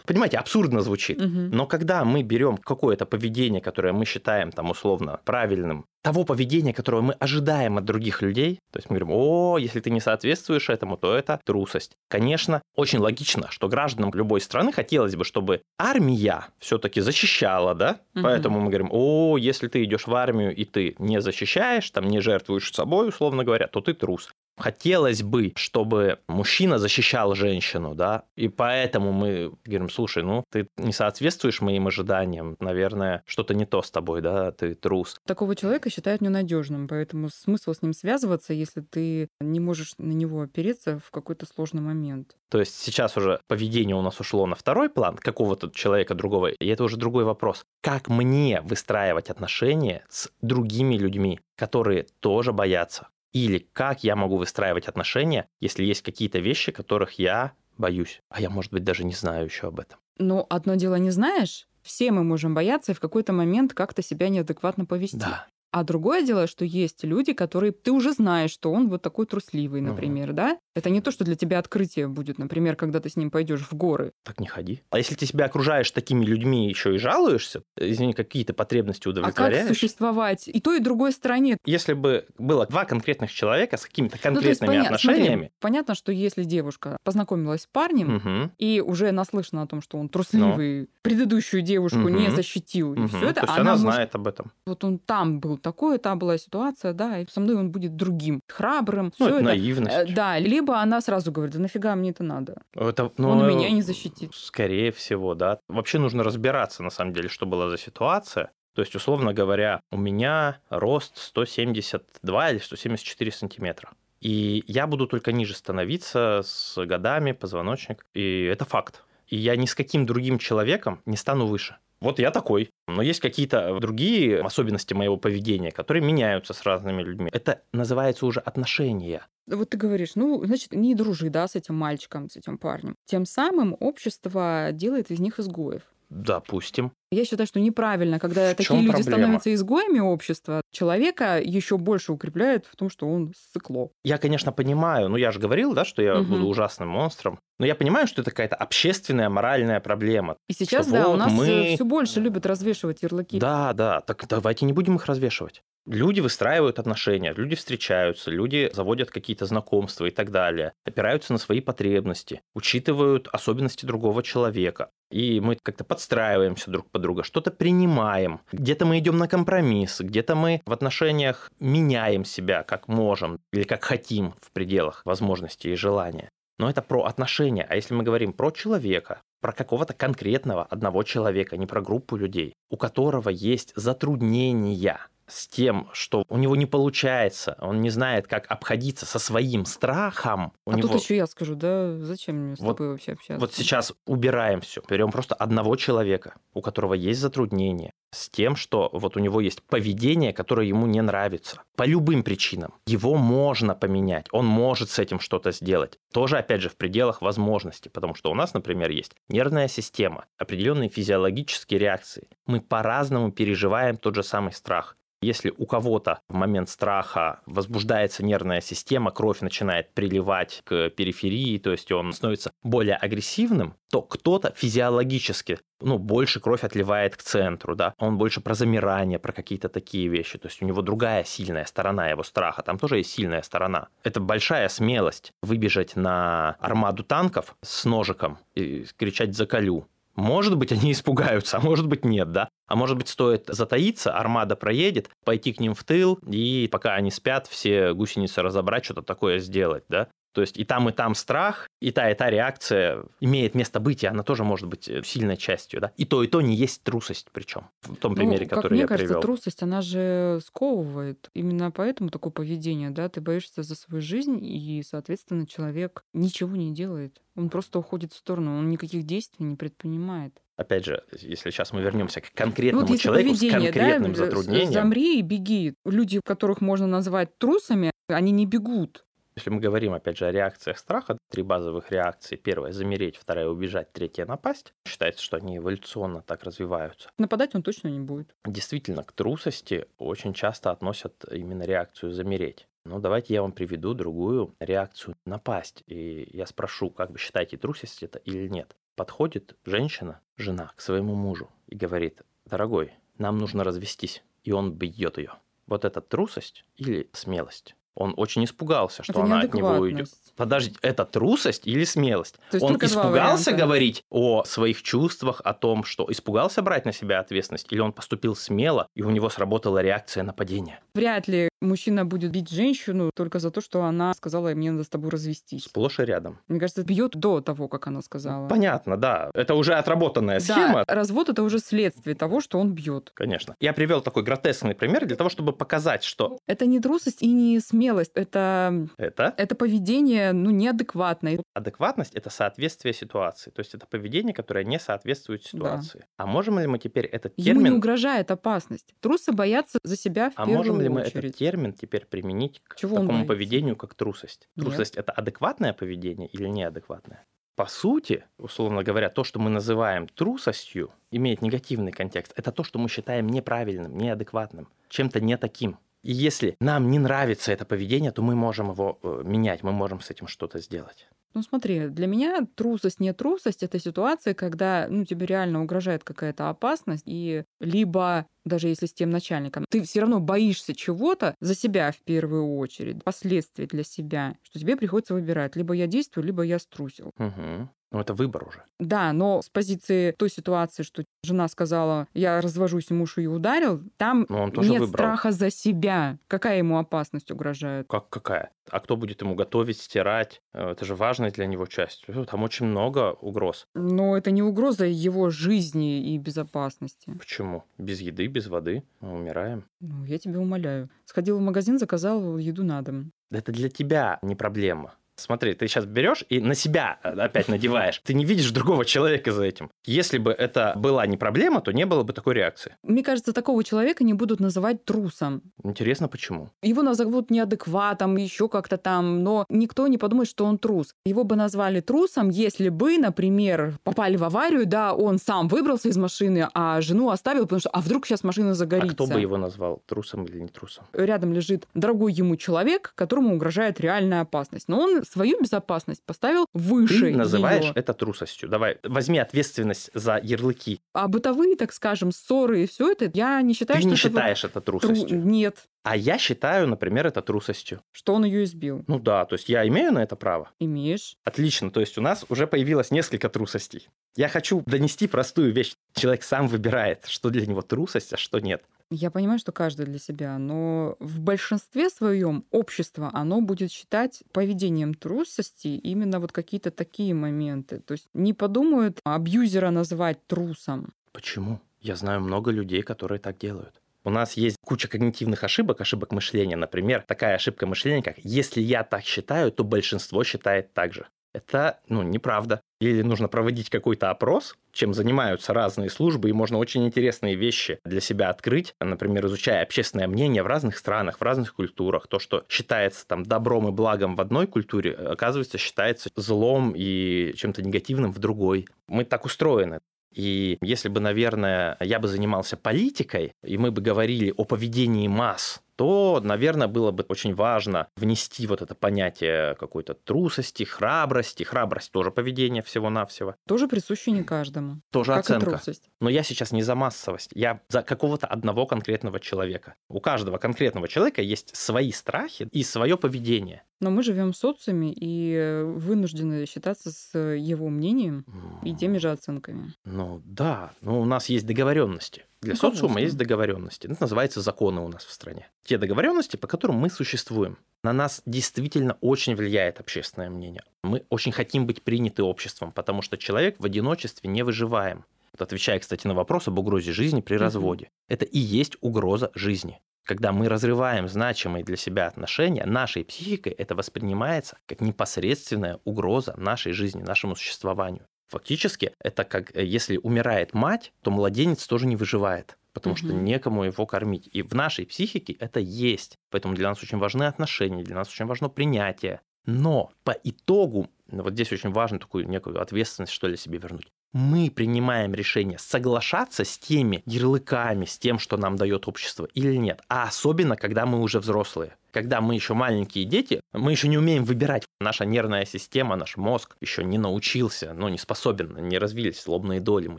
Понимаете, 0.06 0.36
абсурдно 0.38 0.82
звучит. 0.82 1.18
Но 1.18 1.66
когда 1.66 2.04
мы 2.04 2.22
берем 2.22 2.58
какое-то 2.58 3.06
поведение, 3.06 3.60
которое 3.60 3.92
мы 3.92 4.04
считаем 4.04 4.52
там 4.52 4.70
условно 4.70 5.20
правильным, 5.24 5.86
того 6.02 6.24
поведения, 6.24 6.74
которого 6.74 7.00
мы 7.00 7.12
ожидаем 7.14 7.78
от 7.78 7.86
других 7.86 8.20
людей, 8.20 8.58
то 8.70 8.78
есть 8.78 8.90
мы 8.90 8.98
говорим, 8.98 9.08
о, 9.10 9.56
если 9.56 9.80
ты 9.80 9.88
не 9.88 10.00
соответствуешь 10.00 10.68
этому, 10.68 10.98
то 10.98 11.14
это 11.14 11.40
трусость. 11.46 11.92
Конечно, 12.10 12.60
очень 12.76 12.98
логично, 12.98 13.50
что 13.50 13.68
гражданам 13.68 14.10
любой 14.12 14.42
страны 14.42 14.70
хотелось 14.70 15.16
бы, 15.16 15.24
чтобы 15.24 15.62
армия 15.78 16.48
все-таки 16.58 17.00
защищала, 17.00 17.74
да? 17.74 18.00
Поэтому 18.12 18.60
мы 18.60 18.68
говорим, 18.68 18.88
о, 18.90 19.38
если 19.38 19.68
ты 19.68 19.82
идешь 19.84 20.06
в 20.06 20.14
армию 20.14 20.54
и 20.54 20.66
ты 20.66 20.94
не 20.98 21.22
защищаешь, 21.22 21.90
там 21.90 22.06
не 22.06 22.20
жертвуешь 22.20 22.70
собой, 22.70 23.08
условно 23.08 23.42
говоря, 23.44 23.66
то 23.66 23.80
ты 23.80 23.94
трус. 23.94 24.30
Хотелось 24.56 25.22
бы, 25.22 25.52
чтобы 25.56 26.18
мужчина 26.28 26.78
защищал 26.78 27.34
женщину, 27.34 27.94
да, 27.94 28.24
и 28.36 28.48
поэтому 28.48 29.12
мы 29.12 29.52
говорим, 29.64 29.90
слушай, 29.90 30.22
ну, 30.22 30.44
ты 30.50 30.68
не 30.76 30.92
соответствуешь 30.92 31.60
моим 31.60 31.88
ожиданиям, 31.88 32.56
наверное, 32.60 33.22
что-то 33.26 33.54
не 33.54 33.66
то 33.66 33.82
с 33.82 33.90
тобой, 33.90 34.20
да, 34.22 34.52
ты 34.52 34.74
трус. 34.74 35.16
Такого 35.26 35.56
человека 35.56 35.90
считают 35.90 36.20
ненадежным, 36.20 36.86
поэтому 36.88 37.28
смысл 37.28 37.72
с 37.72 37.82
ним 37.82 37.92
связываться, 37.92 38.52
если 38.52 38.80
ты 38.80 39.28
не 39.40 39.60
можешь 39.60 39.94
на 39.98 40.12
него 40.12 40.42
опереться 40.42 41.00
в 41.04 41.10
какой-то 41.10 41.46
сложный 41.46 41.82
момент. 41.82 42.36
То 42.48 42.60
есть 42.60 42.78
сейчас 42.78 43.16
уже 43.16 43.40
поведение 43.48 43.96
у 43.96 44.02
нас 44.02 44.20
ушло 44.20 44.46
на 44.46 44.54
второй 44.54 44.88
план 44.88 45.16
какого-то 45.16 45.70
человека 45.70 46.14
другого, 46.14 46.48
и 46.48 46.66
это 46.68 46.84
уже 46.84 46.96
другой 46.96 47.24
вопрос. 47.24 47.64
Как 47.82 48.08
мне 48.08 48.60
выстраивать 48.60 49.30
отношения 49.30 50.04
с 50.08 50.30
другими 50.40 50.96
людьми, 50.96 51.40
которые 51.56 52.06
тоже 52.20 52.52
боятся? 52.52 53.08
Или 53.34 53.68
как 53.72 54.04
я 54.04 54.16
могу 54.16 54.38
выстраивать 54.38 54.86
отношения, 54.86 55.48
если 55.60 55.84
есть 55.84 56.00
какие-то 56.02 56.38
вещи, 56.38 56.72
которых 56.72 57.18
я 57.18 57.52
боюсь, 57.76 58.22
а 58.30 58.40
я, 58.40 58.48
может 58.48 58.72
быть, 58.72 58.84
даже 58.84 59.04
не 59.04 59.12
знаю 59.12 59.46
еще 59.46 59.66
об 59.66 59.80
этом. 59.80 59.98
Ну, 60.18 60.46
одно 60.48 60.76
дело 60.76 60.94
не 60.94 61.10
знаешь, 61.10 61.66
все 61.82 62.12
мы 62.12 62.22
можем 62.22 62.54
бояться 62.54 62.92
и 62.92 62.94
в 62.94 63.00
какой-то 63.00 63.32
момент 63.32 63.74
как-то 63.74 64.02
себя 64.02 64.28
неадекватно 64.28 64.86
повести. 64.86 65.18
Да. 65.18 65.46
А 65.74 65.82
другое 65.82 66.22
дело, 66.22 66.46
что 66.46 66.64
есть 66.64 67.02
люди, 67.02 67.32
которые 67.32 67.72
ты 67.72 67.90
уже 67.90 68.12
знаешь, 68.12 68.52
что 68.52 68.70
он 68.70 68.88
вот 68.88 69.02
такой 69.02 69.26
трусливый, 69.26 69.80
например, 69.80 70.28
угу. 70.28 70.36
да? 70.36 70.58
Это 70.76 70.88
не 70.88 71.00
то, 71.00 71.10
что 71.10 71.24
для 71.24 71.34
тебя 71.34 71.58
открытие 71.58 72.06
будет, 72.06 72.38
например, 72.38 72.76
когда 72.76 73.00
ты 73.00 73.08
с 73.08 73.16
ним 73.16 73.28
пойдешь 73.28 73.62
в 73.62 73.74
горы. 73.74 74.12
Так 74.22 74.38
не 74.38 74.46
ходи. 74.46 74.82
А 74.90 74.98
если 74.98 75.16
ты 75.16 75.26
себя 75.26 75.46
окружаешь 75.46 75.90
такими 75.90 76.24
людьми 76.24 76.68
еще 76.68 76.94
и 76.94 76.98
жалуешься, 76.98 77.64
извини, 77.76 78.12
какие-то 78.12 78.54
потребности 78.54 79.08
удовлетворяешь? 79.08 79.64
А 79.64 79.66
как 79.66 79.74
существовать 79.74 80.46
и 80.46 80.60
той, 80.60 80.76
и 80.76 80.80
другой 80.80 81.10
стороне? 81.10 81.58
Если 81.64 81.94
бы 81.94 82.26
было 82.38 82.66
два 82.66 82.84
конкретных 82.84 83.32
человека 83.32 83.76
с 83.76 83.84
какими-то 83.84 84.16
конкретными 84.16 84.70
ну, 84.70 84.76
есть, 84.76 84.86
отношениями... 84.86 85.34
Смотри, 85.34 85.52
понятно, 85.58 85.96
что 85.96 86.12
если 86.12 86.44
девушка 86.44 86.98
познакомилась 87.02 87.62
с 87.62 87.66
парнем 87.66 88.16
угу. 88.18 88.52
и 88.58 88.80
уже 88.80 89.10
наслышана 89.10 89.62
о 89.62 89.66
том, 89.66 89.82
что 89.82 89.98
он 89.98 90.08
трусливый, 90.08 90.82
ну. 90.82 90.88
предыдущую 91.02 91.62
девушку 91.62 91.98
угу. 91.98 92.10
не 92.10 92.30
защитил, 92.30 92.92
угу. 92.92 93.02
и 93.02 93.06
все 93.08 93.30
это... 93.30 93.40
То 93.40 93.46
есть 93.46 93.58
она, 93.58 93.72
она 93.72 93.76
знает 93.76 94.14
об 94.14 94.28
этом. 94.28 94.52
Вот 94.66 94.84
он 94.84 95.00
там 95.00 95.40
был 95.40 95.63
такое, 95.64 95.98
та 95.98 96.14
была 96.14 96.38
ситуация, 96.38 96.92
да, 96.92 97.18
и 97.18 97.26
со 97.28 97.40
мной 97.40 97.56
он 97.56 97.70
будет 97.70 97.96
другим, 97.96 98.40
храбрым. 98.48 99.12
Ну, 99.18 99.26
это, 99.26 99.36
это 99.36 99.44
наивность. 99.44 100.10
Э, 100.10 100.14
да, 100.14 100.38
либо 100.38 100.78
она 100.78 101.00
сразу 101.00 101.32
говорит, 101.32 101.54
да 101.54 101.60
нафига 101.60 101.96
мне 101.96 102.10
это 102.10 102.22
надо? 102.22 102.62
Это, 102.74 103.10
ну, 103.16 103.30
он 103.30 103.48
меня 103.48 103.70
не 103.70 103.82
защитит. 103.82 104.30
Скорее 104.34 104.92
всего, 104.92 105.34
да. 105.34 105.58
Вообще 105.68 105.98
нужно 105.98 106.22
разбираться, 106.22 106.82
на 106.82 106.90
самом 106.90 107.12
деле, 107.14 107.28
что 107.28 107.46
была 107.46 107.70
за 107.70 107.78
ситуация. 107.78 108.50
То 108.74 108.82
есть, 108.82 108.94
условно 108.94 109.32
говоря, 109.32 109.80
у 109.90 109.96
меня 109.96 110.58
рост 110.68 111.16
172 111.16 112.50
или 112.50 112.58
174 112.58 113.32
сантиметра. 113.32 113.90
И 114.20 114.64
я 114.66 114.86
буду 114.86 115.06
только 115.06 115.32
ниже 115.32 115.54
становиться 115.54 116.42
с 116.44 116.84
годами, 116.86 117.32
позвоночник. 117.32 118.06
И 118.14 118.44
это 118.52 118.64
факт. 118.64 119.04
И 119.28 119.36
я 119.36 119.56
ни 119.56 119.66
с 119.66 119.74
каким 119.74 120.06
другим 120.06 120.38
человеком 120.38 121.00
не 121.06 121.16
стану 121.16 121.46
выше. 121.46 121.76
Вот 122.04 122.18
я 122.18 122.30
такой. 122.30 122.68
Но 122.86 123.00
есть 123.00 123.20
какие-то 123.20 123.78
другие 123.80 124.42
особенности 124.42 124.92
моего 124.92 125.16
поведения, 125.16 125.70
которые 125.70 126.04
меняются 126.04 126.52
с 126.52 126.62
разными 126.64 127.02
людьми. 127.02 127.30
Это 127.32 127.62
называется 127.72 128.26
уже 128.26 128.40
отношения. 128.40 129.26
Вот 129.46 129.70
ты 129.70 129.78
говоришь, 129.78 130.14
ну, 130.14 130.44
значит, 130.44 130.74
не 130.74 130.94
дружи, 130.94 131.30
да, 131.30 131.48
с 131.48 131.56
этим 131.56 131.76
мальчиком, 131.76 132.28
с 132.28 132.36
этим 132.36 132.58
парнем. 132.58 132.94
Тем 133.06 133.24
самым 133.24 133.74
общество 133.80 134.68
делает 134.72 135.10
из 135.10 135.18
них 135.18 135.38
изгоев. 135.38 135.82
Допустим. 136.10 136.92
Я 137.14 137.24
считаю, 137.24 137.46
что 137.46 137.60
неправильно, 137.60 138.18
когда 138.18 138.52
В 138.52 138.56
такие 138.56 138.80
люди 138.80 138.90
проблема? 138.92 139.18
становятся 139.18 139.54
изгоями 139.54 140.00
общества, 140.00 140.60
человека 140.72 141.40
еще 141.40 141.78
больше 141.78 142.12
укрепляет 142.12 142.66
в 142.66 142.76
том, 142.76 142.90
что 142.90 143.06
он 143.08 143.32
сыкло. 143.52 143.90
Я, 144.04 144.18
конечно, 144.18 144.52
понимаю, 144.52 145.08
ну 145.08 145.16
я 145.16 145.30
же 145.30 145.38
говорил, 145.38 145.74
да, 145.74 145.84
что 145.84 146.02
я 146.02 146.16
Мгм. 146.16 146.30
буду 146.30 146.46
ужасным 146.46 146.88
монстром, 146.88 147.38
но 147.58 147.66
я 147.66 147.74
понимаю, 147.74 148.06
что 148.06 148.22
это 148.22 148.30
какая-то 148.30 148.56
общественная 148.56 149.28
моральная 149.28 149.80
проблема. 149.80 150.36
И 150.48 150.52
сейчас, 150.52 150.86
Что 150.86 150.94
да, 150.96 151.08
у 151.08 151.12
вот 151.12 151.18
нас 151.18 151.32
мы- 151.32 151.74
все 151.74 151.84
больше 151.84 152.20
любят 152.20 152.46
развешивать 152.46 153.02
ярлыки. 153.02 153.38
Да, 153.38 153.72
да, 153.72 154.00
так 154.00 154.24
давайте 154.28 154.66
не 154.66 154.72
будем 154.72 154.96
их 154.96 155.06
развешивать. 155.06 155.62
Люди 155.86 156.20
выстраивают 156.20 156.78
отношения, 156.78 157.34
люди 157.34 157.54
встречаются, 157.56 158.30
люди 158.30 158.70
заводят 158.72 159.10
какие-то 159.10 159.44
знакомства 159.44 160.06
и 160.06 160.10
так 160.10 160.30
далее, 160.30 160.72
опираются 160.86 161.34
на 161.34 161.38
свои 161.38 161.60
потребности, 161.60 162.40
учитывают 162.54 163.28
особенности 163.30 163.84
другого 163.84 164.22
человека. 164.22 164.88
И 165.10 165.40
мы 165.40 165.58
как-то 165.62 165.84
подстраиваемся 165.84 166.70
друг 166.70 166.90
под 166.90 167.03
друга, 167.04 167.22
что-то 167.22 167.50
принимаем, 167.50 168.40
где-то 168.52 168.86
мы 168.86 168.98
идем 168.98 169.18
на 169.18 169.28
компромисс, 169.28 170.00
где-то 170.00 170.34
мы 170.34 170.60
в 170.66 170.72
отношениях 170.72 171.50
меняем 171.60 172.24
себя 172.24 172.62
как 172.62 172.88
можем 172.88 173.38
или 173.52 173.64
как 173.64 173.84
хотим 173.84 174.34
в 174.40 174.50
пределах 174.52 175.02
возможностей 175.04 175.72
и 175.72 175.76
желания. 175.76 176.28
Но 176.58 176.70
это 176.70 176.82
про 176.82 177.04
отношения. 177.04 177.66
А 177.68 177.74
если 177.74 177.94
мы 177.94 178.04
говорим 178.04 178.32
про 178.32 178.50
человека, 178.50 179.20
про 179.40 179.52
какого-то 179.52 179.92
конкретного 179.92 180.64
одного 180.64 181.02
человека, 181.02 181.56
не 181.56 181.66
про 181.66 181.82
группу 181.82 182.16
людей, 182.16 182.54
у 182.70 182.76
которого 182.76 183.28
есть 183.28 183.72
затруднения 183.76 184.98
с 185.34 185.48
тем, 185.48 185.88
что 185.92 186.24
у 186.28 186.38
него 186.38 186.54
не 186.54 186.66
получается, 186.66 187.56
он 187.60 187.80
не 187.80 187.90
знает, 187.90 188.28
как 188.28 188.46
обходиться 188.48 189.04
со 189.04 189.18
своим 189.18 189.66
страхом. 189.66 190.52
У 190.64 190.70
а 190.70 190.76
него... 190.76 190.88
тут 190.88 191.02
еще 191.02 191.16
я 191.16 191.26
скажу, 191.26 191.56
да, 191.56 191.96
зачем 191.98 192.36
мне 192.36 192.56
с 192.56 192.60
Вот- 192.60 192.76
тобой 192.76 192.92
вообще 192.92 193.12
общаться? 193.12 193.40
Вот 193.40 193.52
сейчас 193.52 193.92
убираем 194.06 194.60
все, 194.60 194.82
берем 194.88 195.10
просто 195.10 195.34
одного 195.34 195.76
человека, 195.76 196.36
у 196.52 196.60
которого 196.60 196.94
есть 196.94 197.20
затруднения 197.20 197.92
с 198.12 198.28
тем, 198.30 198.54
что 198.54 198.90
вот 198.92 199.16
у 199.16 199.20
него 199.20 199.40
есть 199.40 199.62
поведение, 199.62 200.32
которое 200.32 200.68
ему 200.68 200.86
не 200.86 201.02
нравится. 201.02 201.62
По 201.76 201.82
любым 201.84 202.22
причинам. 202.22 202.74
Его 202.86 203.16
можно 203.16 203.74
поменять, 203.74 204.26
он 204.30 204.46
может 204.46 204.90
с 204.90 205.00
этим 205.00 205.18
что-то 205.18 205.50
сделать. 205.50 205.98
Тоже, 206.12 206.38
опять 206.38 206.60
же, 206.60 206.68
в 206.68 206.76
пределах 206.76 207.22
возможностей, 207.22 207.88
потому 207.88 208.14
что 208.14 208.30
у 208.30 208.34
нас, 208.34 208.54
например, 208.54 208.90
есть 208.90 209.16
нервная 209.28 209.66
система, 209.66 210.26
определенные 210.38 210.88
физиологические 210.88 211.80
реакции. 211.80 212.28
Мы 212.46 212.60
по-разному 212.60 213.32
переживаем 213.32 213.96
тот 213.96 214.14
же 214.14 214.22
самый 214.22 214.52
страх. 214.52 214.96
Если 215.24 215.54
у 215.56 215.64
кого-то 215.64 216.20
в 216.28 216.34
момент 216.34 216.68
страха 216.68 217.40
возбуждается 217.46 218.22
нервная 218.22 218.60
система, 218.60 219.10
кровь 219.10 219.40
начинает 219.40 219.94
приливать 219.94 220.60
к 220.64 220.90
периферии, 220.90 221.56
то 221.58 221.72
есть 221.72 221.90
он 221.92 222.12
становится 222.12 222.52
более 222.62 222.96
агрессивным, 222.96 223.74
то 223.90 224.02
кто-то 224.02 224.52
физиологически, 224.54 225.60
ну, 225.80 225.98
больше 225.98 226.40
кровь 226.40 226.62
отливает 226.62 227.16
к 227.16 227.22
центру, 227.22 227.74
да, 227.74 227.94
он 227.98 228.18
больше 228.18 228.42
про 228.42 228.52
замирание, 228.54 229.18
про 229.18 229.32
какие-то 229.32 229.70
такие 229.70 230.08
вещи, 230.08 230.36
то 230.36 230.48
есть 230.48 230.60
у 230.60 230.66
него 230.66 230.82
другая 230.82 231.24
сильная 231.24 231.64
сторона 231.64 232.08
его 232.08 232.22
страха, 232.22 232.62
там 232.62 232.78
тоже 232.78 232.98
есть 232.98 233.10
сильная 233.10 233.40
сторона. 233.40 233.88
Это 234.02 234.20
большая 234.20 234.68
смелость 234.68 235.32
выбежать 235.42 235.96
на 235.96 236.56
армаду 236.60 237.02
танков 237.02 237.56
с 237.62 237.86
ножиком 237.86 238.38
и 238.54 238.84
кричать 238.98 239.34
«заколю», 239.34 239.86
может 240.16 240.56
быть, 240.56 240.72
они 240.72 240.92
испугаются, 240.92 241.58
а 241.58 241.60
может 241.60 241.86
быть, 241.86 242.04
нет, 242.04 242.32
да? 242.32 242.48
А 242.66 242.76
может 242.76 242.96
быть, 242.96 243.08
стоит 243.08 243.46
затаиться, 243.46 244.16
армада 244.16 244.56
проедет, 244.56 245.10
пойти 245.24 245.52
к 245.52 245.60
ним 245.60 245.74
в 245.74 245.84
тыл, 245.84 246.18
и 246.26 246.68
пока 246.70 246.94
они 246.94 247.10
спят, 247.10 247.46
все 247.46 247.92
гусеницы 247.94 248.42
разобрать, 248.42 248.84
что-то 248.84 249.02
такое 249.02 249.38
сделать, 249.38 249.84
да? 249.88 250.08
То 250.34 250.40
есть 250.40 250.58
и 250.58 250.64
там, 250.64 250.88
и 250.88 250.92
там 250.92 251.14
страх, 251.14 251.68
и 251.80 251.92
та, 251.92 252.10
и 252.10 252.14
та 252.14 252.28
реакция 252.28 253.04
имеет 253.20 253.54
место 253.54 253.78
быть, 253.78 254.02
и 254.02 254.06
она 254.06 254.24
тоже 254.24 254.42
может 254.42 254.68
быть 254.68 254.88
э, 254.88 255.02
сильной 255.04 255.36
частью, 255.36 255.80
да? 255.80 255.92
И 255.96 256.04
то, 256.04 256.24
и 256.24 256.26
то 256.26 256.40
не 256.42 256.56
есть 256.56 256.82
трусость 256.82 257.28
причем, 257.32 257.68
в 257.82 257.94
том 257.96 258.16
примере, 258.16 258.44
ну, 258.44 258.48
как 258.48 258.58
который 258.58 258.72
мне 258.72 258.82
я 258.82 258.86
кажется, 258.88 259.06
привел. 259.06 259.22
трусость, 259.22 259.62
она 259.62 259.80
же 259.80 260.40
сковывает. 260.44 261.30
Именно 261.34 261.70
поэтому 261.70 262.10
такое 262.10 262.32
поведение, 262.32 262.90
да, 262.90 263.08
ты 263.08 263.20
боишься 263.20 263.62
за 263.62 263.76
свою 263.76 264.02
жизнь, 264.02 264.44
и, 264.44 264.82
соответственно, 264.84 265.46
человек 265.46 266.02
ничего 266.12 266.56
не 266.56 266.74
делает. 266.74 267.22
Он 267.36 267.48
просто 267.48 267.78
уходит 267.78 268.12
в 268.12 268.16
сторону, 268.16 268.58
он 268.58 268.68
никаких 268.68 269.04
действий 269.04 269.46
не 269.46 269.56
предпринимает. 269.56 270.40
Опять 270.56 270.84
же, 270.84 271.02
если 271.20 271.50
сейчас 271.50 271.72
мы 271.72 271.80
вернемся 271.80 272.20
к 272.20 272.24
Ну, 272.24 272.30
конкретному 272.34 272.86
вот 272.86 273.00
человеку 273.00 273.34
с 273.34 273.38
поведение, 273.38 273.72
конкретным 273.72 274.12
да, 274.12 274.18
затруднением, 274.18 274.72
замри 274.72 275.18
и 275.18 275.22
беги. 275.22 275.74
Люди, 275.84 276.20
которых 276.24 276.60
можно 276.60 276.86
назвать 276.86 277.36
трусами, 277.38 277.90
они 278.08 278.32
не 278.32 278.46
бегут. 278.46 279.04
Если 279.36 279.50
мы 279.50 279.60
говорим, 279.60 279.94
опять 279.94 280.16
же, 280.16 280.26
о 280.26 280.32
реакциях 280.32 280.78
страха, 280.78 281.18
три 281.28 281.42
базовых 281.42 281.90
реакции. 281.90 282.36
Первая– 282.36 282.72
замереть, 282.72 283.16
вторая– 283.16 283.48
убежать, 283.48 283.92
третья– 283.92 284.26
напасть. 284.26 284.74
Считается, 284.86 285.24
что 285.24 285.36
они 285.36 285.58
эволюционно 285.58 286.22
так 286.22 286.44
развиваются. 286.44 287.10
Нападать 287.18 287.54
он 287.56 287.64
точно 287.64 287.88
не 287.88 287.98
будет. 287.98 288.34
Действительно, 288.44 289.02
к 289.02 289.12
трусости 289.12 289.86
очень 289.98 290.34
часто 290.34 290.70
относят 290.70 291.24
именно 291.30 291.64
реакцию 291.64 292.12
замереть. 292.12 292.68
Ну, 292.84 293.00
давайте 293.00 293.34
я 293.34 293.42
вам 293.42 293.52
приведу 293.52 293.94
другую 293.94 294.54
реакцию 294.60 295.16
напасть. 295.26 295.82
И 295.86 296.28
я 296.32 296.46
спрошу, 296.46 296.90
как 296.90 297.10
вы 297.10 297.18
считаете, 297.18 297.56
трусость 297.56 298.02
это 298.02 298.18
или 298.20 298.46
нет. 298.46 298.76
Подходит 298.94 299.56
женщина, 299.64 300.20
жена, 300.36 300.72
к 300.76 300.80
своему 300.80 301.14
мужу 301.14 301.50
и 301.66 301.74
говорит, 301.74 302.22
дорогой, 302.44 302.92
нам 303.18 303.38
нужно 303.38 303.64
развестись. 303.64 304.22
И 304.44 304.52
он 304.52 304.72
бьет 304.74 305.18
ее. 305.18 305.32
Вот 305.66 305.84
это 305.84 306.00
трусость 306.00 306.64
или 306.76 307.08
смелость? 307.12 307.74
Он 307.94 308.14
очень 308.16 308.44
испугался, 308.44 309.02
что 309.02 309.12
Это 309.12 309.22
она 309.22 309.40
от 309.40 309.54
него 309.54 309.70
уйдет. 309.70 310.08
Подождите, 310.36 310.78
это 310.82 311.04
трусость 311.04 311.66
или 311.66 311.84
смелость? 311.84 312.36
Он 312.60 312.76
испугался 312.76 313.52
говорить 313.52 314.02
о 314.10 314.44
своих 314.44 314.82
чувствах, 314.82 315.40
о 315.44 315.54
том, 315.54 315.84
что 315.84 316.10
испугался 316.10 316.62
брать 316.62 316.84
на 316.84 316.92
себя 316.92 317.20
ответственность, 317.20 317.68
или 317.70 317.80
он 317.80 317.92
поступил 317.92 318.34
смело, 318.34 318.88
и 318.94 319.02
у 319.02 319.10
него 319.10 319.28
сработала 319.30 319.78
реакция 319.78 320.22
нападения? 320.22 320.80
Вряд 320.94 321.28
ли 321.28 321.48
мужчина 321.64 322.04
будет 322.04 322.30
бить 322.30 322.50
женщину 322.50 323.10
только 323.14 323.38
за 323.38 323.50
то, 323.50 323.60
что 323.60 323.82
она 323.84 324.14
сказала, 324.14 324.50
мне 324.50 324.70
надо 324.70 324.84
с 324.84 324.88
тобой 324.88 325.10
развестись. 325.10 325.64
Сплошь 325.64 325.98
и 326.00 326.04
рядом. 326.04 326.38
Мне 326.48 326.60
кажется, 326.60 326.82
бьет 326.84 327.16
до 327.16 327.40
того, 327.40 327.68
как 327.68 327.86
она 327.86 328.02
сказала. 328.02 328.48
Понятно, 328.48 328.96
да. 328.96 329.30
Это 329.34 329.54
уже 329.54 329.74
отработанная 329.74 330.40
схема. 330.40 330.84
Да, 330.86 330.94
развод 330.94 331.28
это 331.28 331.42
уже 331.42 331.58
следствие 331.58 332.14
того, 332.14 332.40
что 332.40 332.58
он 332.58 332.72
бьет. 332.74 333.10
Конечно. 333.14 333.54
Я 333.60 333.72
привел 333.72 334.00
такой 334.00 334.22
гротескный 334.22 334.74
пример 334.74 335.06
для 335.06 335.16
того, 335.16 335.30
чтобы 335.30 335.52
показать, 335.52 336.04
что 336.04 336.38
Это 336.46 336.66
не 336.66 336.80
трусость 336.80 337.22
и 337.22 337.32
не 337.32 337.60
смелость, 337.60 338.12
это, 338.14 338.88
это 338.98 339.34
это 339.36 339.54
поведение 339.54 340.32
ну, 340.32 340.50
неадекватное. 340.50 341.40
адекватность, 341.54 342.14
это 342.14 342.30
соответствие 342.30 342.92
ситуации. 342.94 343.50
То 343.50 343.60
есть 343.60 343.74
это 343.74 343.86
поведение, 343.86 344.34
которое 344.34 344.64
не 344.64 344.78
соответствует 344.78 345.44
ситуации. 345.44 346.04
А 346.16 346.26
можем 346.26 346.58
ли 346.58 346.66
мы 346.66 346.78
теперь 346.78 347.06
этот 347.06 347.32
Ему 347.36 347.60
не 347.60 347.64
термин... 347.64 347.78
угрожает 347.78 348.30
опасность. 348.30 348.94
Трусы 349.00 349.32
боятся 349.32 349.78
за 349.82 349.96
себя 349.96 350.30
в 350.30 350.34
А 350.36 350.46
первую 350.46 350.56
можем 350.56 350.80
ли 350.80 350.88
мы 350.88 351.02
очередь. 351.02 351.24
этот 351.24 351.36
термин 351.38 351.53
теперь 351.78 352.06
применить 352.06 352.62
к 352.66 352.76
Чего 352.76 353.00
такому 353.00 353.26
поведению, 353.26 353.76
как 353.76 353.94
трусость? 353.94 354.48
Нет. 354.56 354.66
Трусость 354.66 354.96
это 354.96 355.12
адекватное 355.12 355.72
поведение 355.72 356.28
или 356.28 356.46
неадекватное? 356.46 357.24
По 357.56 357.66
сути, 357.66 358.24
условно 358.36 358.82
говоря, 358.82 359.10
то, 359.10 359.22
что 359.22 359.38
мы 359.38 359.48
называем 359.48 360.08
трусостью, 360.08 360.90
имеет 361.12 361.40
негативный 361.40 361.92
контекст. 361.92 362.32
Это 362.36 362.50
то, 362.50 362.64
что 362.64 362.80
мы 362.80 362.88
считаем 362.88 363.28
неправильным, 363.28 363.96
неадекватным, 363.96 364.68
чем-то 364.88 365.20
не 365.20 365.36
таким. 365.36 365.78
И 366.04 366.12
если 366.12 366.56
нам 366.60 366.90
не 366.90 366.98
нравится 367.00 367.50
это 367.52 367.64
поведение, 367.64 368.12
то 368.12 368.22
мы 368.22 368.36
можем 368.36 368.70
его 368.70 368.98
э, 369.02 369.22
менять, 369.24 369.62
мы 369.64 369.72
можем 369.72 370.00
с 370.00 370.10
этим 370.10 370.28
что-то 370.28 370.60
сделать. 370.60 371.08
Ну 371.34 371.42
смотри, 371.42 371.88
для 371.88 372.06
меня 372.06 372.46
трусость, 372.54 373.00
не 373.00 373.12
трусость— 373.12 373.62
это 373.64 373.80
ситуация, 373.80 374.34
когда 374.34 374.86
ну, 374.88 375.04
тебе 375.04 375.26
реально 375.26 375.62
угрожает 375.62 376.04
какая-то 376.04 376.48
опасность, 376.48 377.02
и 377.06 377.42
либо 377.58 378.26
даже 378.44 378.68
если 378.68 378.86
с 378.86 378.94
тем 378.94 379.10
начальником, 379.10 379.64
ты 379.68 379.82
все 379.82 380.00
равно 380.00 380.20
боишься 380.20 380.74
чего-то 380.74 381.34
за 381.40 381.56
себя 381.56 381.90
в 381.90 381.98
первую 382.04 382.56
очередь, 382.56 383.02
последствий 383.02 383.66
для 383.66 383.82
себя, 383.82 384.36
что 384.42 384.60
тебе 384.60 384.76
приходится 384.76 385.14
выбирать, 385.14 385.56
либо 385.56 385.74
я 385.74 385.88
действую, 385.88 386.24
либо 386.24 386.42
я 386.42 386.60
струсил. 386.60 387.10
Мгм. 387.18 387.68
Ну, 387.94 388.00
это 388.00 388.12
выбор 388.12 388.46
уже. 388.48 388.64
Да, 388.80 389.12
но 389.12 389.40
с 389.40 389.48
позиции 389.48 390.10
той 390.18 390.28
ситуации, 390.28 390.82
что 390.82 391.04
жена 391.22 391.46
сказала, 391.46 392.08
я 392.12 392.40
развожусь, 392.40 392.90
и 392.90 392.94
муж 392.94 393.18
ее 393.18 393.30
ударил, 393.30 393.80
там 393.98 394.26
Но 394.28 394.50
тоже 394.50 394.70
нет 394.72 394.80
выбрал. 394.80 394.98
страха 394.98 395.30
за 395.30 395.48
себя. 395.50 396.18
Какая 396.26 396.58
ему 396.58 396.76
опасность 396.78 397.30
угрожает? 397.30 397.86
Как 397.88 398.08
какая? 398.08 398.50
А 398.68 398.80
кто 398.80 398.96
будет 398.96 399.22
ему 399.22 399.36
готовить, 399.36 399.78
стирать? 399.80 400.42
Э, 400.52 400.72
Это 400.72 400.84
же 400.84 400.96
важная 400.96 401.30
для 401.30 401.46
него 401.46 401.66
часть. 401.66 402.02
Э, 402.08 402.24
Там 402.28 402.42
очень 402.42 402.66
много 402.66 403.12
угроз. 403.12 403.66
Но 403.74 404.16
это 404.16 404.32
не 404.32 404.42
угроза 404.42 404.86
его 404.86 405.30
жизни 405.30 406.14
и 406.14 406.18
безопасности. 406.18 407.12
Почему? 407.16 407.62
Без 407.78 408.00
еды, 408.00 408.26
без 408.26 408.48
воды 408.48 408.82
мы 409.00 409.14
умираем. 409.14 409.64
Ну, 409.80 410.04
я 410.04 410.18
тебя 410.18 410.40
умоляю. 410.40 410.90
Сходил 411.04 411.38
в 411.38 411.42
магазин, 411.42 411.78
заказал 411.78 412.38
еду 412.38 412.64
на 412.64 412.82
дом. 412.82 413.12
Да 413.30 413.38
Это 413.38 413.52
для 413.52 413.68
тебя 413.68 414.18
не 414.22 414.34
проблема. 414.34 414.94
Смотри, 415.16 415.54
ты 415.54 415.68
сейчас 415.68 415.84
берешь 415.84 416.24
и 416.28 416.40
на 416.40 416.54
себя 416.54 416.98
опять 417.02 417.48
надеваешь. 417.48 418.00
Ты 418.04 418.14
не 418.14 418.24
видишь 418.24 418.50
другого 418.50 418.84
человека 418.84 419.32
за 419.32 419.44
этим. 419.44 419.70
Если 419.84 420.18
бы 420.18 420.32
это 420.32 420.72
была 420.76 421.06
не 421.06 421.16
проблема, 421.16 421.60
то 421.60 421.72
не 421.72 421.86
было 421.86 422.02
бы 422.02 422.12
такой 422.12 422.34
реакции. 422.34 422.76
Мне 422.82 423.02
кажется, 423.02 423.32
такого 423.32 423.62
человека 423.64 424.04
не 424.04 424.14
будут 424.14 424.40
называть 424.40 424.84
трусом. 424.84 425.42
Интересно, 425.62 426.08
почему? 426.08 426.50
Его 426.62 426.82
назовут 426.82 427.30
неадекватом, 427.30 428.16
еще 428.16 428.48
как-то 428.48 428.76
там, 428.76 429.22
но 429.22 429.44
никто 429.48 429.86
не 429.86 429.98
подумает, 429.98 430.28
что 430.28 430.44
он 430.44 430.58
трус. 430.58 430.94
Его 431.04 431.24
бы 431.24 431.36
назвали 431.36 431.80
трусом, 431.80 432.30
если 432.30 432.68
бы, 432.68 432.98
например, 432.98 433.78
попали 433.84 434.16
в 434.16 434.24
аварию, 434.24 434.66
да, 434.66 434.94
он 434.94 435.18
сам 435.18 435.48
выбрался 435.48 435.88
из 435.88 435.96
машины, 435.96 436.48
а 436.54 436.80
жену 436.80 437.10
оставил, 437.10 437.42
потому 437.42 437.60
что, 437.60 437.70
а 437.70 437.80
вдруг 437.80 438.06
сейчас 438.06 438.24
машина 438.24 438.54
загорится. 438.54 438.92
А 438.92 438.94
кто 438.94 439.06
бы 439.06 439.20
его 439.20 439.36
назвал, 439.36 439.82
трусом 439.86 440.24
или 440.24 440.40
не 440.40 440.48
трусом? 440.48 440.84
Рядом 440.92 441.32
лежит 441.32 441.66
дорогой 441.74 442.12
ему 442.12 442.36
человек, 442.36 442.92
которому 442.94 443.34
угрожает 443.34 443.80
реальная 443.80 444.22
опасность. 444.22 444.68
Но 444.68 444.80
он 444.80 445.03
свою 445.04 445.40
безопасность 445.40 446.02
поставил 446.04 446.46
выше 446.52 447.10
Ты 447.12 447.16
называешь 447.16 447.64
её. 447.64 447.72
это 447.74 447.94
трусостью. 447.94 448.48
Давай, 448.48 448.78
возьми 448.82 449.18
ответственность 449.18 449.90
за 449.94 450.18
ярлыки. 450.22 450.80
А 450.92 451.08
бытовые, 451.08 451.56
так 451.56 451.72
скажем, 451.72 452.12
ссоры 452.12 452.62
и 452.64 452.66
все 452.66 452.92
это, 452.92 453.10
я 453.14 453.40
не 453.42 453.54
считаю, 453.54 453.76
Ты 453.78 453.82
что 453.82 453.88
не 453.88 453.94
это 453.94 454.02
считаешь 454.02 454.44
это 454.44 454.60
тру- 454.60 454.78
трусостью. 454.80 455.24
Нет, 455.24 455.64
А 455.82 455.96
я 455.96 456.16
считаю, 456.18 456.66
например, 456.68 457.06
это 457.06 457.20
трусостью. 457.22 457.80
что 457.92 458.14
он 458.14 458.24
ее 458.24 458.44
избил. 458.44 458.84
Ну 458.86 458.98
да, 458.98 459.24
то 459.26 459.34
есть 459.34 459.48
я 459.48 459.66
имею 459.68 459.92
на 459.92 460.02
это 460.02 460.16
право. 460.16 460.50
Имеешь. 460.58 461.16
Отлично, 461.24 461.70
то 461.70 461.80
есть 461.80 461.98
у 461.98 462.00
нас 462.00 462.24
уже 462.28 462.46
появилось 462.46 462.90
несколько 462.90 463.28
трусостей. 463.28 463.88
Я 464.16 464.28
хочу 464.28 464.62
донести 464.66 465.06
простую 465.08 465.52
вещь. 465.52 465.74
Человек 465.94 466.22
сам 466.22 466.48
выбирает, 466.48 467.04
что 467.06 467.30
для 467.30 467.44
него 467.46 467.62
трусость, 467.62 468.12
а 468.12 468.16
что 468.16 468.38
нет. 468.38 468.62
Я 468.90 469.10
понимаю, 469.10 469.38
что 469.38 469.52
каждый 469.52 469.86
для 469.86 469.98
себя, 469.98 470.38
но 470.38 470.96
в 471.00 471.20
большинстве 471.20 471.88
своем 471.88 472.44
общество, 472.50 473.10
оно 473.12 473.40
будет 473.40 473.72
считать 473.72 474.22
поведением 474.32 474.94
трусости 474.94 475.68
именно 475.68 476.20
вот 476.20 476.32
какие-то 476.32 476.70
такие 476.70 477.14
моменты. 477.14 477.80
То 477.80 477.92
есть 477.92 478.08
не 478.14 478.32
подумают 478.32 479.00
абьюзера 479.04 479.70
называть 479.70 480.24
трусом. 480.26 480.92
Почему? 481.12 481.60
Я 481.80 481.96
знаю 481.96 482.20
много 482.20 482.50
людей, 482.50 482.82
которые 482.82 483.18
так 483.18 483.38
делают. 483.38 483.80
У 484.04 484.10
нас 484.10 484.34
есть 484.34 484.58
куча 484.60 484.86
когнитивных 484.86 485.44
ошибок, 485.44 485.80
ошибок 485.80 486.12
мышления. 486.12 486.56
Например, 486.56 487.02
такая 487.06 487.36
ошибка 487.36 487.66
мышления, 487.66 488.02
как 488.02 488.18
«если 488.18 488.60
я 488.60 488.84
так 488.84 489.02
считаю, 489.02 489.50
то 489.50 489.64
большинство 489.64 490.24
считает 490.24 490.74
так 490.74 490.92
же». 490.92 491.06
Это, 491.34 491.80
ну, 491.88 492.02
неправда. 492.02 492.60
Или 492.80 493.02
нужно 493.02 493.28
проводить 493.28 493.68
какой-то 493.68 494.10
опрос, 494.10 494.56
чем 494.72 494.94
занимаются 494.94 495.52
разные 495.52 495.90
службы, 495.90 496.30
и 496.30 496.32
можно 496.32 496.58
очень 496.58 496.86
интересные 496.86 497.34
вещи 497.34 497.80
для 497.84 498.00
себя 498.00 498.30
открыть, 498.30 498.74
например, 498.80 499.26
изучая 499.26 499.62
общественное 499.62 500.06
мнение 500.06 500.42
в 500.42 500.46
разных 500.46 500.76
странах, 500.76 501.18
в 501.18 501.22
разных 501.22 501.54
культурах. 501.54 502.06
То, 502.06 502.18
что 502.20 502.44
считается 502.48 503.06
там 503.06 503.24
добром 503.24 503.68
и 503.68 503.72
благом 503.72 504.14
в 504.14 504.20
одной 504.20 504.46
культуре, 504.46 504.92
оказывается, 504.92 505.58
считается 505.58 506.08
злом 506.14 506.72
и 506.76 507.32
чем-то 507.36 507.62
негативным 507.62 508.12
в 508.12 508.18
другой. 508.18 508.68
Мы 508.86 509.04
так 509.04 509.24
устроены. 509.24 509.80
И 510.14 510.58
если 510.60 510.88
бы, 510.88 511.00
наверное, 511.00 511.76
я 511.80 511.98
бы 511.98 512.06
занимался 512.06 512.56
политикой, 512.56 513.32
и 513.42 513.58
мы 513.58 513.72
бы 513.72 513.82
говорили 513.82 514.32
о 514.36 514.44
поведении 514.44 515.08
масс, 515.08 515.60
то, 515.76 516.20
наверное, 516.22 516.68
было 516.68 516.90
бы 516.90 517.04
очень 517.08 517.34
важно 517.34 517.88
внести 517.96 518.46
вот 518.46 518.62
это 518.62 518.74
понятие 518.74 519.54
какой-то 519.56 519.94
трусости, 519.94 520.64
храбрости. 520.64 521.42
Храбрость 521.42 521.92
тоже 521.92 522.10
поведение 522.10 522.62
всего-навсего. 522.62 523.34
Тоже 523.46 523.68
присуще 523.68 524.10
не 524.10 524.22
каждому. 524.22 524.80
Тоже 524.90 525.12
как 525.12 525.18
и 525.18 525.20
оценка. 525.20 525.50
трусость. 525.50 525.90
Но 526.00 526.08
я 526.08 526.22
сейчас 526.22 526.52
не 526.52 526.62
за 526.62 526.74
массовость, 526.74 527.30
я 527.34 527.60
за 527.68 527.82
какого-то 527.82 528.26
одного 528.26 528.66
конкретного 528.66 529.20
человека. 529.20 529.74
У 529.88 530.00
каждого 530.00 530.38
конкретного 530.38 530.88
человека 530.88 531.22
есть 531.22 531.54
свои 531.56 531.92
страхи 531.92 532.48
и 532.50 532.62
свое 532.62 532.96
поведение. 532.96 533.62
Но 533.80 533.90
мы 533.90 534.02
живем 534.02 534.32
в 534.32 534.36
социуме 534.36 534.92
и 534.94 535.62
вынуждены 535.64 536.46
считаться 536.46 536.90
с 536.90 537.18
его 537.18 537.68
мнением 537.68 538.24
и 538.62 538.74
теми 538.74 538.98
же 538.98 539.10
оценками. 539.10 539.74
Ну 539.84 540.22
да, 540.24 540.72
но 540.80 541.00
у 541.00 541.04
нас 541.04 541.28
есть 541.28 541.46
договоренности. 541.46 542.24
Для 542.44 542.52
Ну, 542.52 542.58
социума 542.58 543.00
есть 543.00 543.16
договоренности. 543.16 543.86
Это 543.86 543.96
называется 544.00 544.40
законы 544.40 544.80
у 544.82 544.88
нас 544.88 545.04
в 545.04 545.10
стране. 545.10 545.48
Те 545.64 545.78
договоренности, 545.78 546.36
по 546.36 546.46
которым 546.46 546.76
мы 546.76 546.90
существуем. 546.90 547.58
На 547.82 547.92
нас 547.92 548.22
действительно 548.26 548.96
очень 549.00 549.34
влияет 549.34 549.80
общественное 549.80 550.30
мнение. 550.30 550.62
Мы 550.82 551.04
очень 551.08 551.32
хотим 551.32 551.66
быть 551.66 551.82
приняты 551.82 552.22
обществом, 552.22 552.72
потому 552.72 553.02
что 553.02 553.16
человек 553.16 553.56
в 553.58 553.64
одиночестве 553.64 554.28
не 554.30 554.42
выживаем. 554.42 555.04
Вот 555.32 555.42
отвечая, 555.42 555.78
кстати, 555.78 556.06
на 556.06 556.14
вопрос 556.14 556.46
об 556.46 556.58
угрозе 556.58 556.92
жизни 556.92 557.20
при 557.20 557.36
разводе. 557.36 557.88
Это 558.08 558.24
и 558.24 558.38
есть 558.38 558.76
угроза 558.80 559.30
жизни. 559.34 559.80
Когда 560.04 560.32
мы 560.32 560.50
разрываем 560.50 561.08
значимые 561.08 561.64
для 561.64 561.76
себя 561.76 562.06
отношения, 562.06 562.66
нашей 562.66 563.04
психикой 563.04 563.52
это 563.52 563.74
воспринимается 563.74 564.58
как 564.66 564.82
непосредственная 564.82 565.80
угроза 565.84 566.34
нашей 566.36 566.72
жизни, 566.72 567.02
нашему 567.02 567.36
существованию. 567.36 568.06
Фактически, 568.34 568.92
это 568.98 569.22
как 569.22 569.56
э, 569.56 569.64
если 569.64 569.96
умирает 569.96 570.54
мать, 570.54 570.92
то 571.02 571.12
младенец 571.12 571.64
тоже 571.68 571.86
не 571.86 571.94
выживает, 571.94 572.58
потому 572.72 572.96
что 572.96 573.06
Мгм. 573.12 573.24
некому 573.24 573.62
его 573.62 573.86
кормить. 573.86 574.28
И 574.32 574.42
в 574.42 574.54
нашей 574.54 574.86
психике 574.86 575.34
это 575.34 575.60
есть. 575.60 576.18
Поэтому 576.30 576.56
для 576.56 576.68
нас 576.68 576.82
очень 576.82 576.98
важны 576.98 577.22
отношения, 577.24 577.84
для 577.84 577.94
нас 577.94 578.08
очень 578.08 578.26
важно 578.26 578.48
принятие. 578.48 579.20
Но 579.46 579.92
по 580.02 580.10
итогу, 580.24 580.88
ну, 581.06 581.22
вот 581.22 581.34
здесь 581.34 581.52
очень 581.52 581.70
важно 581.70 582.00
такую 582.00 582.28
некую 582.28 582.60
ответственность, 582.60 583.12
что 583.12 583.28
ли, 583.28 583.36
себе 583.36 583.58
вернуть. 583.58 583.86
Мы 584.14 584.48
принимаем 584.48 585.12
решение 585.12 585.58
соглашаться 585.58 586.44
с 586.44 586.56
теми 586.56 587.02
ярлыками, 587.04 587.84
с 587.84 587.98
тем, 587.98 588.20
что 588.20 588.36
нам 588.36 588.54
дает 588.54 588.86
общество 588.86 589.28
или 589.34 589.56
нет. 589.56 589.82
А 589.88 590.04
особенно, 590.04 590.54
когда 590.54 590.86
мы 590.86 591.00
уже 591.00 591.18
взрослые. 591.18 591.74
Когда 591.90 592.20
мы 592.20 592.36
еще 592.36 592.54
маленькие 592.54 593.06
дети, 593.06 593.40
мы 593.52 593.72
еще 593.72 593.88
не 593.88 593.98
умеем 593.98 594.22
выбирать. 594.22 594.66
Наша 594.80 595.04
нервная 595.04 595.44
система, 595.44 595.96
наш 595.96 596.16
мозг 596.16 596.56
еще 596.60 596.84
не 596.84 596.96
научился, 596.96 597.74
ну, 597.74 597.88
не 597.88 597.98
способен, 597.98 598.68
не 598.68 598.78
развились 598.78 599.26
лобные 599.26 599.60
доли, 599.60 599.88
мы 599.88 599.98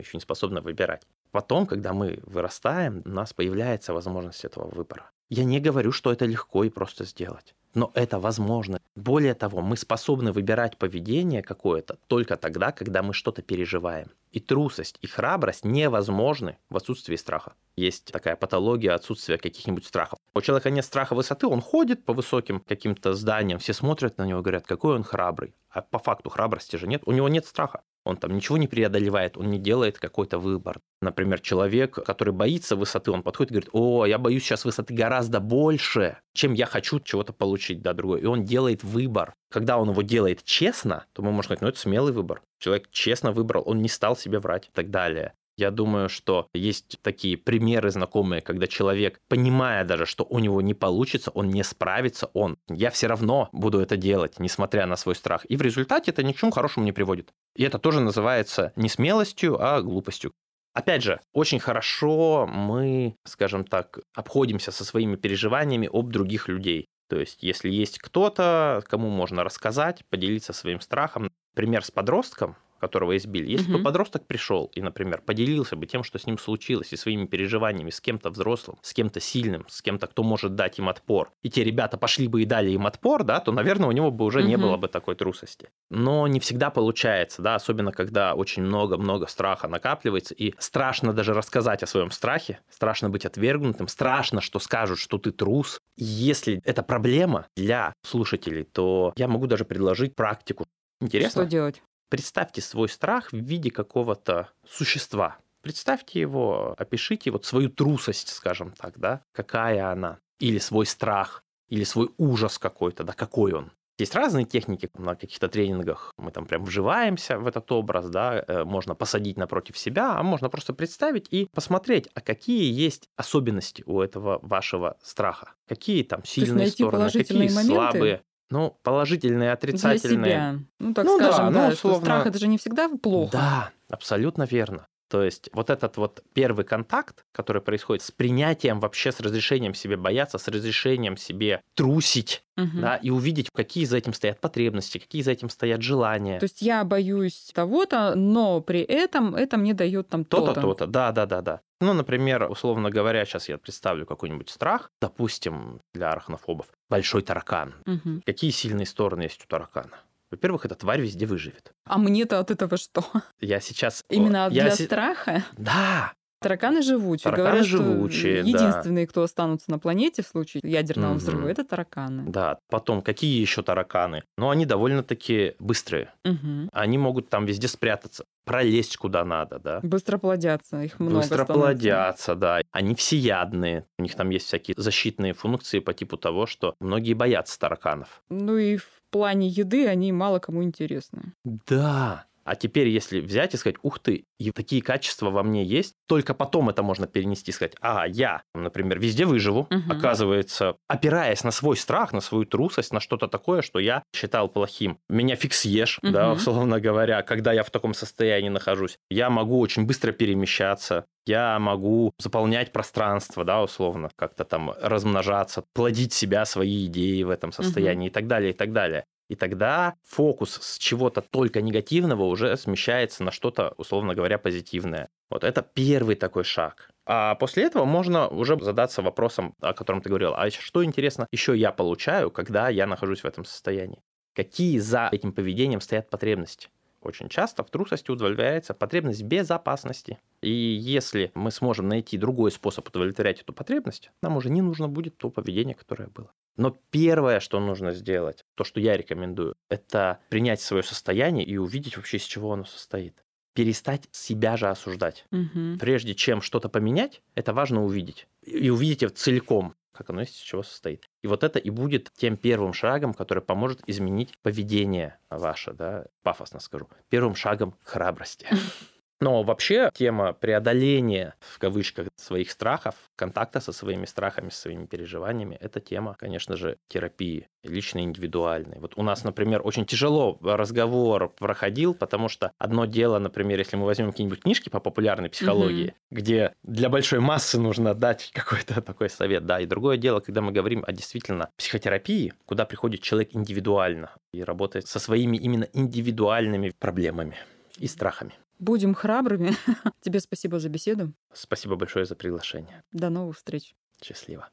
еще 0.00 0.16
не 0.16 0.22
способны 0.22 0.62
выбирать. 0.62 1.02
Потом, 1.30 1.66
когда 1.66 1.92
мы 1.92 2.20
вырастаем, 2.22 3.02
у 3.04 3.10
нас 3.10 3.34
появляется 3.34 3.92
возможность 3.92 4.46
этого 4.46 4.74
выбора. 4.74 5.10
Я 5.28 5.44
не 5.44 5.58
говорю, 5.58 5.90
что 5.90 6.12
это 6.12 6.24
легко 6.24 6.64
и 6.64 6.70
просто 6.70 7.04
сделать. 7.04 7.54
Но 7.74 7.90
это 7.94 8.18
возможно. 8.18 8.80
Более 8.94 9.34
того, 9.34 9.60
мы 9.60 9.76
способны 9.76 10.32
выбирать 10.32 10.78
поведение 10.78 11.42
какое-то 11.42 11.98
только 12.06 12.36
тогда, 12.36 12.72
когда 12.72 13.02
мы 13.02 13.12
что-то 13.12 13.42
переживаем. 13.42 14.08
И 14.32 14.40
трусость, 14.40 14.98
и 15.02 15.06
храбрость 15.06 15.64
невозможны 15.64 16.56
в 16.70 16.76
отсутствии 16.76 17.16
страха. 17.16 17.54
Есть 17.76 18.12
такая 18.12 18.36
патология 18.36 18.92
отсутствия 18.92 19.36
каких-нибудь 19.36 19.84
страхов. 19.84 20.18
У 20.32 20.40
человека 20.40 20.70
нет 20.70 20.84
страха 20.84 21.14
высоты, 21.14 21.46
он 21.46 21.60
ходит 21.60 22.04
по 22.04 22.14
высоким 22.14 22.60
каким-то 22.60 23.12
зданиям, 23.12 23.58
все 23.58 23.74
смотрят 23.74 24.16
на 24.16 24.24
него 24.24 24.40
и 24.40 24.42
говорят, 24.42 24.66
какой 24.66 24.94
он 24.94 25.04
храбрый. 25.04 25.54
А 25.68 25.82
по 25.82 25.98
факту 25.98 26.30
храбрости 26.30 26.76
же 26.76 26.86
нет, 26.86 27.02
у 27.04 27.12
него 27.12 27.28
нет 27.28 27.44
страха. 27.44 27.82
Он 28.04 28.16
там 28.16 28.34
ничего 28.36 28.56
не 28.56 28.68
преодолевает, 28.68 29.36
он 29.36 29.50
не 29.50 29.58
делает 29.58 29.98
какой-то 29.98 30.38
выбор. 30.38 30.80
Например, 31.02 31.40
человек, 31.40 31.94
который 31.94 32.32
боится 32.32 32.76
высоты, 32.76 33.10
он 33.10 33.22
подходит 33.22 33.50
и 33.50 33.54
говорит, 33.54 33.70
о, 33.72 34.06
я 34.06 34.18
боюсь 34.18 34.44
сейчас 34.44 34.64
высоты 34.64 34.94
гораздо 35.16 35.40
больше, 35.40 36.18
чем 36.34 36.52
я 36.52 36.66
хочу 36.66 37.00
чего-то 37.00 37.32
получить, 37.32 37.80
да, 37.80 37.94
другое. 37.94 38.20
И 38.20 38.26
он 38.26 38.44
делает 38.44 38.84
выбор. 38.84 39.34
Когда 39.50 39.78
он 39.78 39.90
его 39.90 40.02
делает 40.02 40.44
честно, 40.44 41.06
то 41.14 41.22
мы 41.22 41.30
можем 41.30 41.44
сказать, 41.44 41.62
ну, 41.62 41.68
это 41.68 41.78
смелый 41.78 42.12
выбор. 42.12 42.42
Человек 42.58 42.90
честно 42.90 43.32
выбрал, 43.32 43.62
он 43.64 43.78
не 43.78 43.88
стал 43.88 44.14
себе 44.14 44.38
врать 44.40 44.66
и 44.66 44.70
так 44.72 44.90
далее. 44.90 45.32
Я 45.56 45.70
думаю, 45.70 46.10
что 46.10 46.48
есть 46.52 46.98
такие 47.00 47.38
примеры 47.38 47.90
знакомые, 47.90 48.42
когда 48.42 48.66
человек, 48.66 49.18
понимая 49.28 49.86
даже, 49.86 50.04
что 50.04 50.26
у 50.28 50.38
него 50.38 50.60
не 50.60 50.74
получится, 50.74 51.30
он 51.30 51.48
не 51.48 51.64
справится, 51.64 52.28
он, 52.34 52.58
я 52.68 52.90
все 52.90 53.06
равно 53.06 53.48
буду 53.52 53.80
это 53.80 53.96
делать, 53.96 54.38
несмотря 54.38 54.86
на 54.86 54.96
свой 54.96 55.14
страх. 55.14 55.46
И 55.48 55.56
в 55.56 55.62
результате 55.62 56.10
это 56.10 56.22
ни 56.22 56.32
к 56.32 56.36
чему 56.36 56.50
хорошему 56.50 56.84
не 56.84 56.92
приводит. 56.92 57.30
И 57.54 57.64
это 57.64 57.78
тоже 57.78 58.00
называется 58.00 58.74
не 58.76 58.90
смелостью, 58.90 59.56
а 59.58 59.80
глупостью. 59.80 60.32
Опять 60.76 61.02
же, 61.02 61.20
очень 61.32 61.58
хорошо 61.58 62.46
мы, 62.46 63.16
скажем 63.24 63.64
так, 63.64 63.98
обходимся 64.14 64.72
со 64.72 64.84
своими 64.84 65.16
переживаниями 65.16 65.88
об 65.90 66.10
других 66.10 66.48
людей. 66.48 66.84
То 67.08 67.18
есть, 67.18 67.42
если 67.42 67.70
есть 67.70 67.98
кто-то, 67.98 68.82
кому 68.86 69.08
можно 69.08 69.42
рассказать, 69.42 70.04
поделиться 70.10 70.52
своим 70.52 70.82
страхом. 70.82 71.30
Пример 71.54 71.82
с 71.82 71.90
подростком, 71.90 72.56
которого 72.78 73.16
избили. 73.16 73.50
Если 73.50 73.70
бы 73.70 73.78
Мгм. 73.78 73.80
подросток 73.80 74.26
пришел 74.26 74.70
и, 74.74 74.82
например, 74.82 75.22
поделился 75.22 75.76
бы 75.76 75.86
тем, 75.86 76.02
что 76.04 76.18
с 76.18 76.26
ним 76.26 76.38
случилось, 76.38 76.92
и 76.92 76.96
своими 76.96 77.26
переживаниями 77.26 77.90
с 77.90 78.00
кем-то 78.00 78.30
взрослым, 78.30 78.78
с 78.82 78.92
кем-то 78.92 79.20
сильным, 79.20 79.64
с 79.68 79.82
кем-то, 79.82 80.06
кто 80.06 80.22
может 80.22 80.54
дать 80.54 80.78
им 80.78 80.88
отпор, 80.88 81.30
и 81.42 81.50
те 81.50 81.64
ребята 81.64 81.96
пошли 81.98 82.28
бы 82.28 82.42
и 82.42 82.44
дали 82.44 82.70
им 82.70 82.86
отпор, 82.86 83.24
да, 83.24 83.40
то, 83.40 83.52
наверное, 83.52 83.88
у 83.88 83.92
него 83.92 84.10
бы 84.10 84.24
уже 84.24 84.42
не 84.42 84.56
Мгм. 84.56 84.58
было 84.58 84.76
бы 84.76 84.88
такой 84.88 85.14
трусости. 85.14 85.70
Но 85.90 86.26
не 86.26 86.40
всегда 86.40 86.70
получается, 86.70 87.42
да, 87.42 87.54
особенно 87.54 87.92
когда 87.92 88.34
очень 88.34 88.62
много-много 88.62 89.26
страха 89.26 89.68
накапливается, 89.68 90.34
и 90.34 90.52
страшно 90.58 91.12
даже 91.12 91.32
рассказать 91.32 91.82
о 91.82 91.86
своем 91.86 92.10
страхе, 92.10 92.60
страшно 92.68 93.08
быть 93.08 93.24
отвергнутым, 93.24 93.88
страшно, 93.88 94.40
что 94.40 94.58
скажут, 94.58 94.98
что 94.98 95.18
ты 95.18 95.30
трус. 95.30 95.80
Если 95.96 96.60
это 96.64 96.82
проблема 96.82 97.46
для 97.56 97.92
слушателей, 98.04 98.64
то 98.64 99.12
я 99.16 99.28
могу 99.28 99.46
даже 99.46 99.64
предложить 99.64 100.14
практику. 100.14 100.66
Интересно? 101.00 101.42
Что 101.42 101.46
делать? 101.46 101.82
Представьте 102.08 102.60
свой 102.60 102.88
страх 102.88 103.32
в 103.32 103.36
виде 103.36 103.70
какого-то 103.70 104.50
существа. 104.68 105.38
Представьте 105.60 106.20
его, 106.20 106.74
опишите 106.78 107.32
вот 107.32 107.44
свою 107.44 107.68
трусость, 107.68 108.28
скажем 108.28 108.70
так, 108.70 108.98
да, 108.98 109.22
какая 109.32 109.90
она, 109.90 110.18
или 110.38 110.58
свой 110.58 110.86
страх, 110.86 111.42
или 111.68 111.82
свой 111.82 112.10
ужас 112.18 112.58
какой-то, 112.58 113.02
да, 113.02 113.12
какой 113.12 113.52
он. 113.52 113.72
Есть 113.98 114.14
разные 114.14 114.44
техники 114.44 114.90
на 114.98 115.16
каких-то 115.16 115.48
тренингах. 115.48 116.12
Мы 116.18 116.30
там 116.30 116.44
прям 116.44 116.64
вживаемся 116.64 117.38
в 117.38 117.46
этот 117.46 117.72
образ, 117.72 118.10
да, 118.10 118.44
э, 118.46 118.64
можно 118.64 118.94
посадить 118.94 119.38
напротив 119.38 119.78
себя, 119.78 120.18
а 120.18 120.22
можно 120.22 120.50
просто 120.50 120.74
представить 120.74 121.26
и 121.30 121.48
посмотреть, 121.54 122.08
а 122.14 122.20
какие 122.20 122.70
есть 122.70 123.08
особенности 123.16 123.82
у 123.86 124.00
этого 124.00 124.38
вашего 124.42 124.98
страха. 125.02 125.54
Какие 125.66 126.04
там 126.04 126.24
сильные 126.24 126.68
стороны, 126.68 127.10
какие 127.10 127.38
моменты? 127.38 127.64
слабые. 127.64 128.22
Ну, 128.50 128.78
положительные, 128.82 129.52
отрицательные. 129.52 130.18
Для 130.18 130.50
себя. 130.52 130.58
Ну, 130.78 130.94
так 130.94 131.04
Ну 131.04 131.18
да, 131.18 131.32
скажем, 131.32 131.46
ну, 131.46 131.52
да, 131.52 131.66
что 131.72 131.88
условно- 131.88 132.00
страх 132.04 132.26
это 132.26 132.38
же 132.38 132.46
не 132.48 132.58
всегда 132.58 132.88
плохо. 132.88 133.32
Да, 133.32 133.70
абсолютно 133.88 134.44
верно. 134.44 134.86
То 135.08 135.22
есть 135.22 135.48
вот 135.52 135.70
этот 135.70 135.96
вот 135.98 136.24
первый 136.34 136.64
контакт, 136.64 137.24
который 137.32 137.62
происходит 137.62 138.02
с 138.02 138.10
принятием 138.10 138.80
вообще, 138.80 139.12
с 139.12 139.20
разрешением 139.20 139.72
себе 139.72 139.96
бояться, 139.96 140.36
с 140.36 140.48
разрешением 140.48 141.16
себе 141.16 141.60
трусить, 141.76 142.42
Мгм. 142.56 142.80
да, 142.80 142.96
и 142.96 143.10
увидеть, 143.10 143.50
какие 143.54 143.84
за 143.84 143.98
этим 143.98 144.12
стоят 144.12 144.40
потребности, 144.40 144.98
какие 144.98 145.22
за 145.22 145.30
этим 145.30 145.48
стоят 145.48 145.80
желания. 145.80 146.40
То 146.40 146.44
есть 146.46 146.60
я 146.60 146.82
боюсь 146.82 147.52
того-то, 147.54 148.14
но 148.16 148.60
при 148.60 148.80
этом 148.80 149.36
это 149.36 149.56
мне 149.58 149.74
дает 149.74 150.08
там 150.08 150.24
То-то, 150.24 150.46
то-то. 150.54 150.60
то-то, 150.62 150.86
да, 150.88 151.12
да, 151.12 151.26
да, 151.26 151.40
да. 151.40 151.60
Ну, 151.80 151.92
например, 151.92 152.50
условно 152.50 152.90
говоря, 152.90 153.24
сейчас 153.26 153.48
я 153.48 153.58
представлю 153.58 154.06
какой-нибудь 154.06 154.48
страх, 154.50 154.90
допустим, 155.00 155.80
для 155.94 156.10
арахнофобов, 156.10 156.66
большой 156.88 157.22
таракан. 157.22 157.74
Мгм. 157.86 158.22
Какие 158.24 158.50
сильные 158.50 158.86
стороны 158.86 159.22
есть 159.22 159.44
у 159.44 159.46
таракана? 159.46 159.98
Во-первых, 160.30 160.64
эта 160.64 160.74
тварь 160.74 161.00
везде 161.00 161.24
выживет. 161.24 161.72
А 161.84 161.98
мне-то 161.98 162.40
от 162.40 162.50
этого 162.50 162.76
что? 162.76 163.04
Я 163.40 163.60
сейчас... 163.60 164.04
Именно 164.10 164.48
я 164.50 164.64
для 164.64 164.70
се- 164.72 164.84
страха? 164.86 165.44
Да, 165.56 166.14
Тараканы 166.40 166.82
живучие. 166.82 167.24
Тараканы 167.24 167.48
Говорят, 167.48 167.66
что 167.66 167.76
живучие, 167.78 168.42
да. 168.42 168.48
единственные, 168.48 169.06
кто 169.06 169.22
останутся 169.22 169.70
на 169.70 169.78
планете 169.78 170.22
в 170.22 170.26
случае 170.26 170.60
ядерного 170.64 171.10
Мгм. 171.12 171.18
взрыва, 171.18 171.48
это 171.48 171.64
тараканы. 171.64 172.24
да. 172.30 172.58
Потом, 172.68 173.00
какие 173.02 173.40
еще 173.40 173.62
тараканы? 173.62 174.22
Ну, 174.36 174.50
они 174.50 174.66
довольно-таки 174.66 175.54
быстрые. 175.58 176.12
Мгм. 176.24 176.68
Они 176.72 176.98
могут 176.98 177.28
там 177.30 177.46
везде 177.46 177.68
спрятаться, 177.68 178.24
пролезть 178.44 178.96
куда 178.98 179.24
надо, 179.24 179.58
да. 179.58 179.80
Быстро 179.82 180.18
плодятся, 180.18 180.82
их 180.82 181.00
много 181.00 181.16
Быстро 181.16 181.44
становится. 181.44 181.54
плодятся, 181.54 182.34
да. 182.34 182.60
Они 182.70 182.94
всеядные. 182.94 183.86
У 183.98 184.02
них 184.02 184.14
там 184.14 184.30
есть 184.30 184.46
всякие 184.46 184.74
защитные 184.76 185.32
функции 185.32 185.78
по 185.78 185.94
типу 185.94 186.16
того, 186.16 186.46
что 186.46 186.74
многие 186.80 187.14
боятся 187.14 187.58
тараканов. 187.58 188.22
Ну 188.28 188.56
и 188.58 188.76
в 188.76 188.86
плане 189.10 189.48
еды 189.48 189.86
они 189.86 190.12
мало 190.12 190.38
кому 190.38 190.62
интересны. 190.62 191.32
Да. 191.44 192.26
А 192.46 192.54
теперь, 192.54 192.88
если 192.88 193.20
взять 193.20 193.54
и 193.54 193.56
сказать, 193.56 193.76
ух 193.82 193.98
ты, 193.98 194.24
и 194.38 194.52
такие 194.52 194.80
качества 194.80 195.30
во 195.30 195.42
мне 195.42 195.64
есть, 195.64 195.94
только 196.06 196.32
потом 196.32 196.68
это 196.68 196.82
можно 196.84 197.06
перенести 197.08 197.50
и 197.50 197.54
сказать, 197.54 197.74
а, 197.80 198.06
я, 198.06 198.42
например, 198.54 199.00
везде 199.00 199.26
выживу, 199.26 199.66
Мгм. 199.70 199.90
оказывается, 199.90 200.76
опираясь 200.86 201.42
на 201.42 201.50
свой 201.50 201.76
страх, 201.76 202.12
на 202.12 202.20
свою 202.20 202.44
трусость, 202.44 202.92
на 202.92 203.00
что-то 203.00 203.26
такое, 203.26 203.62
что 203.62 203.80
я 203.80 204.02
считал 204.14 204.48
плохим. 204.48 204.98
Меня 205.08 205.34
фиг 205.34 205.52
съешь, 205.54 205.98
да, 206.02 206.32
условно 206.32 206.80
говоря, 206.80 207.22
когда 207.22 207.52
я 207.52 207.64
в 207.64 207.70
таком 207.70 207.94
состоянии 207.94 208.48
нахожусь. 208.48 208.98
Я 209.10 209.28
могу 209.28 209.58
очень 209.58 209.84
быстро 209.84 210.12
перемещаться, 210.12 211.04
я 211.26 211.58
могу 211.58 212.12
заполнять 212.18 212.72
пространство, 212.72 213.44
да, 213.44 213.60
условно, 213.60 214.10
как-то 214.14 214.44
там 214.44 214.72
размножаться, 214.80 215.64
плодить 215.74 216.12
себя, 216.12 216.44
свои 216.44 216.86
идеи 216.86 217.24
в 217.24 217.30
этом 217.30 217.50
состоянии 217.50 218.06
и 218.06 218.10
так 218.10 218.28
далее, 218.28 218.50
и 218.50 218.54
так 218.54 218.72
далее. 218.72 219.04
И 219.28 219.34
тогда 219.34 219.94
фокус 220.04 220.58
с 220.60 220.78
чего-то 220.78 221.20
только 221.20 221.60
негативного 221.60 222.24
уже 222.24 222.56
смещается 222.56 223.24
на 223.24 223.30
что-то, 223.30 223.74
условно 223.76 224.14
говоря, 224.14 224.38
позитивное. 224.38 225.08
Вот 225.30 225.42
это 225.42 225.62
первый 225.62 226.14
такой 226.14 226.44
шаг. 226.44 226.90
А 227.06 227.34
после 227.34 227.64
этого 227.64 227.84
можно 227.84 228.28
уже 228.28 228.58
задаться 228.60 229.02
вопросом, 229.02 229.54
о 229.60 229.74
котором 229.74 230.00
ты 230.00 230.08
говорил, 230.08 230.34
а 230.34 230.50
что 230.50 230.84
интересно 230.84 231.26
еще 231.32 231.56
я 231.56 231.72
получаю, 231.72 232.30
когда 232.30 232.68
я 232.68 232.86
нахожусь 232.86 233.20
в 233.20 233.26
этом 233.26 233.44
состоянии? 233.44 234.02
Какие 234.34 234.78
за 234.78 235.08
этим 235.10 235.32
поведением 235.32 235.80
стоят 235.80 236.10
потребности? 236.10 236.68
Очень 237.06 237.28
часто 237.28 237.62
в 237.62 237.70
трусости 237.70 238.10
удовлетворяется 238.10 238.74
потребность 238.74 239.22
безопасности. 239.22 240.18
И 240.42 240.50
если 240.50 241.30
мы 241.34 241.52
сможем 241.52 241.86
найти 241.86 242.18
другой 242.18 242.50
способ 242.50 242.88
удовлетворять 242.88 243.40
эту 243.40 243.52
потребность, 243.52 244.10
нам 244.22 244.36
уже 244.36 244.50
не 244.50 244.60
нужно 244.60 244.88
будет 244.88 245.16
то 245.16 245.30
поведение, 245.30 245.76
которое 245.76 246.08
было. 246.08 246.32
Но 246.56 246.76
первое, 246.90 247.38
что 247.38 247.60
нужно 247.60 247.92
сделать, 247.92 248.44
то, 248.56 248.64
что 248.64 248.80
я 248.80 248.96
рекомендую, 248.96 249.54
это 249.68 250.18
принять 250.30 250.60
свое 250.60 250.82
состояние 250.82 251.46
и 251.46 251.56
увидеть 251.56 251.96
вообще, 251.96 252.16
из 252.16 252.24
чего 252.24 252.52
оно 252.52 252.64
состоит. 252.64 253.22
Перестать 253.54 254.08
себя 254.10 254.56
же 254.56 254.68
осуждать. 254.68 255.26
Мгм. 255.30 255.78
Прежде 255.78 256.16
чем 256.16 256.42
что-то 256.42 256.68
поменять, 256.68 257.22
это 257.36 257.52
важно 257.52 257.84
увидеть. 257.84 258.26
И 258.42 258.68
увидеть 258.68 259.04
это 259.04 259.14
целиком, 259.14 259.76
как 259.96 260.10
оно 260.10 260.22
из 260.22 260.30
чего 260.30 260.62
состоит. 260.62 261.08
И 261.22 261.26
вот 261.26 261.42
это 261.42 261.58
и 261.58 261.70
будет 261.70 262.12
тем 262.12 262.36
первым 262.36 262.72
шагом, 262.72 263.14
который 263.14 263.42
поможет 263.42 263.82
изменить 263.86 264.38
поведение 264.42 265.18
ваше, 265.30 265.72
да, 265.72 266.06
пафосно 266.22 266.60
скажу, 266.60 266.88
первым 267.08 267.34
шагом 267.34 267.74
храбрости. 267.82 268.46
Но 269.20 269.42
вообще 269.42 269.90
тема 269.94 270.32
преодоления, 270.32 271.34
в 271.40 271.58
кавычках, 271.58 272.08
своих 272.16 272.50
страхов, 272.50 272.94
контакта 273.16 273.60
со 273.60 273.72
своими 273.72 274.04
страхами, 274.04 274.50
со 274.50 274.62
своими 274.62 274.86
переживаниями, 274.86 275.56
это 275.60 275.80
тема, 275.80 276.14
конечно 276.18 276.56
же, 276.56 276.76
терапии, 276.88 277.48
лично 277.62 278.00
индивидуальной. 278.00 278.78
Вот 278.78 278.92
у 278.96 279.02
нас, 279.02 279.24
например, 279.24 279.62
очень 279.64 279.86
тяжело 279.86 280.38
разговор 280.42 281.30
проходил, 281.30 281.94
потому 281.94 282.28
что 282.28 282.52
одно 282.58 282.84
дело, 282.84 283.18
например, 283.18 283.58
если 283.58 283.76
мы 283.76 283.86
возьмем 283.86 284.10
какие-нибудь 284.10 284.40
книжки 284.40 284.68
по 284.68 284.80
популярной 284.80 285.30
психологии, 285.30 285.94
где 286.10 286.54
для 286.62 286.90
большой 286.90 287.20
массы 287.20 287.58
нужно 287.58 287.94
дать 287.94 288.30
какой-то 288.34 288.82
такой 288.82 289.08
совет, 289.08 289.46
да, 289.46 289.60
и 289.60 289.66
другое 289.66 289.96
дело, 289.96 290.20
когда 290.20 290.42
мы 290.42 290.52
говорим 290.52 290.84
о 290.86 290.92
действительно 290.92 291.48
психотерапии, 291.56 292.34
куда 292.44 292.66
приходит 292.66 293.00
человек 293.00 293.30
индивидуально 293.32 294.10
и 294.32 294.42
работает 294.42 294.86
со 294.86 294.98
своими 294.98 295.38
именно 295.38 295.66
индивидуальными 295.72 296.72
проблемами 296.78 297.36
и 297.78 297.86
страхами. 297.86 298.34
Будем 298.58 298.94
храбрыми. 298.94 299.52
Тебе 300.00 300.20
спасибо 300.20 300.58
за 300.58 300.68
беседу. 300.68 301.12
Спасибо 301.32 301.76
большое 301.76 302.06
за 302.06 302.14
приглашение. 302.14 302.82
До 302.92 303.10
новых 303.10 303.36
встреч. 303.36 303.74
Счастливо. 304.02 304.48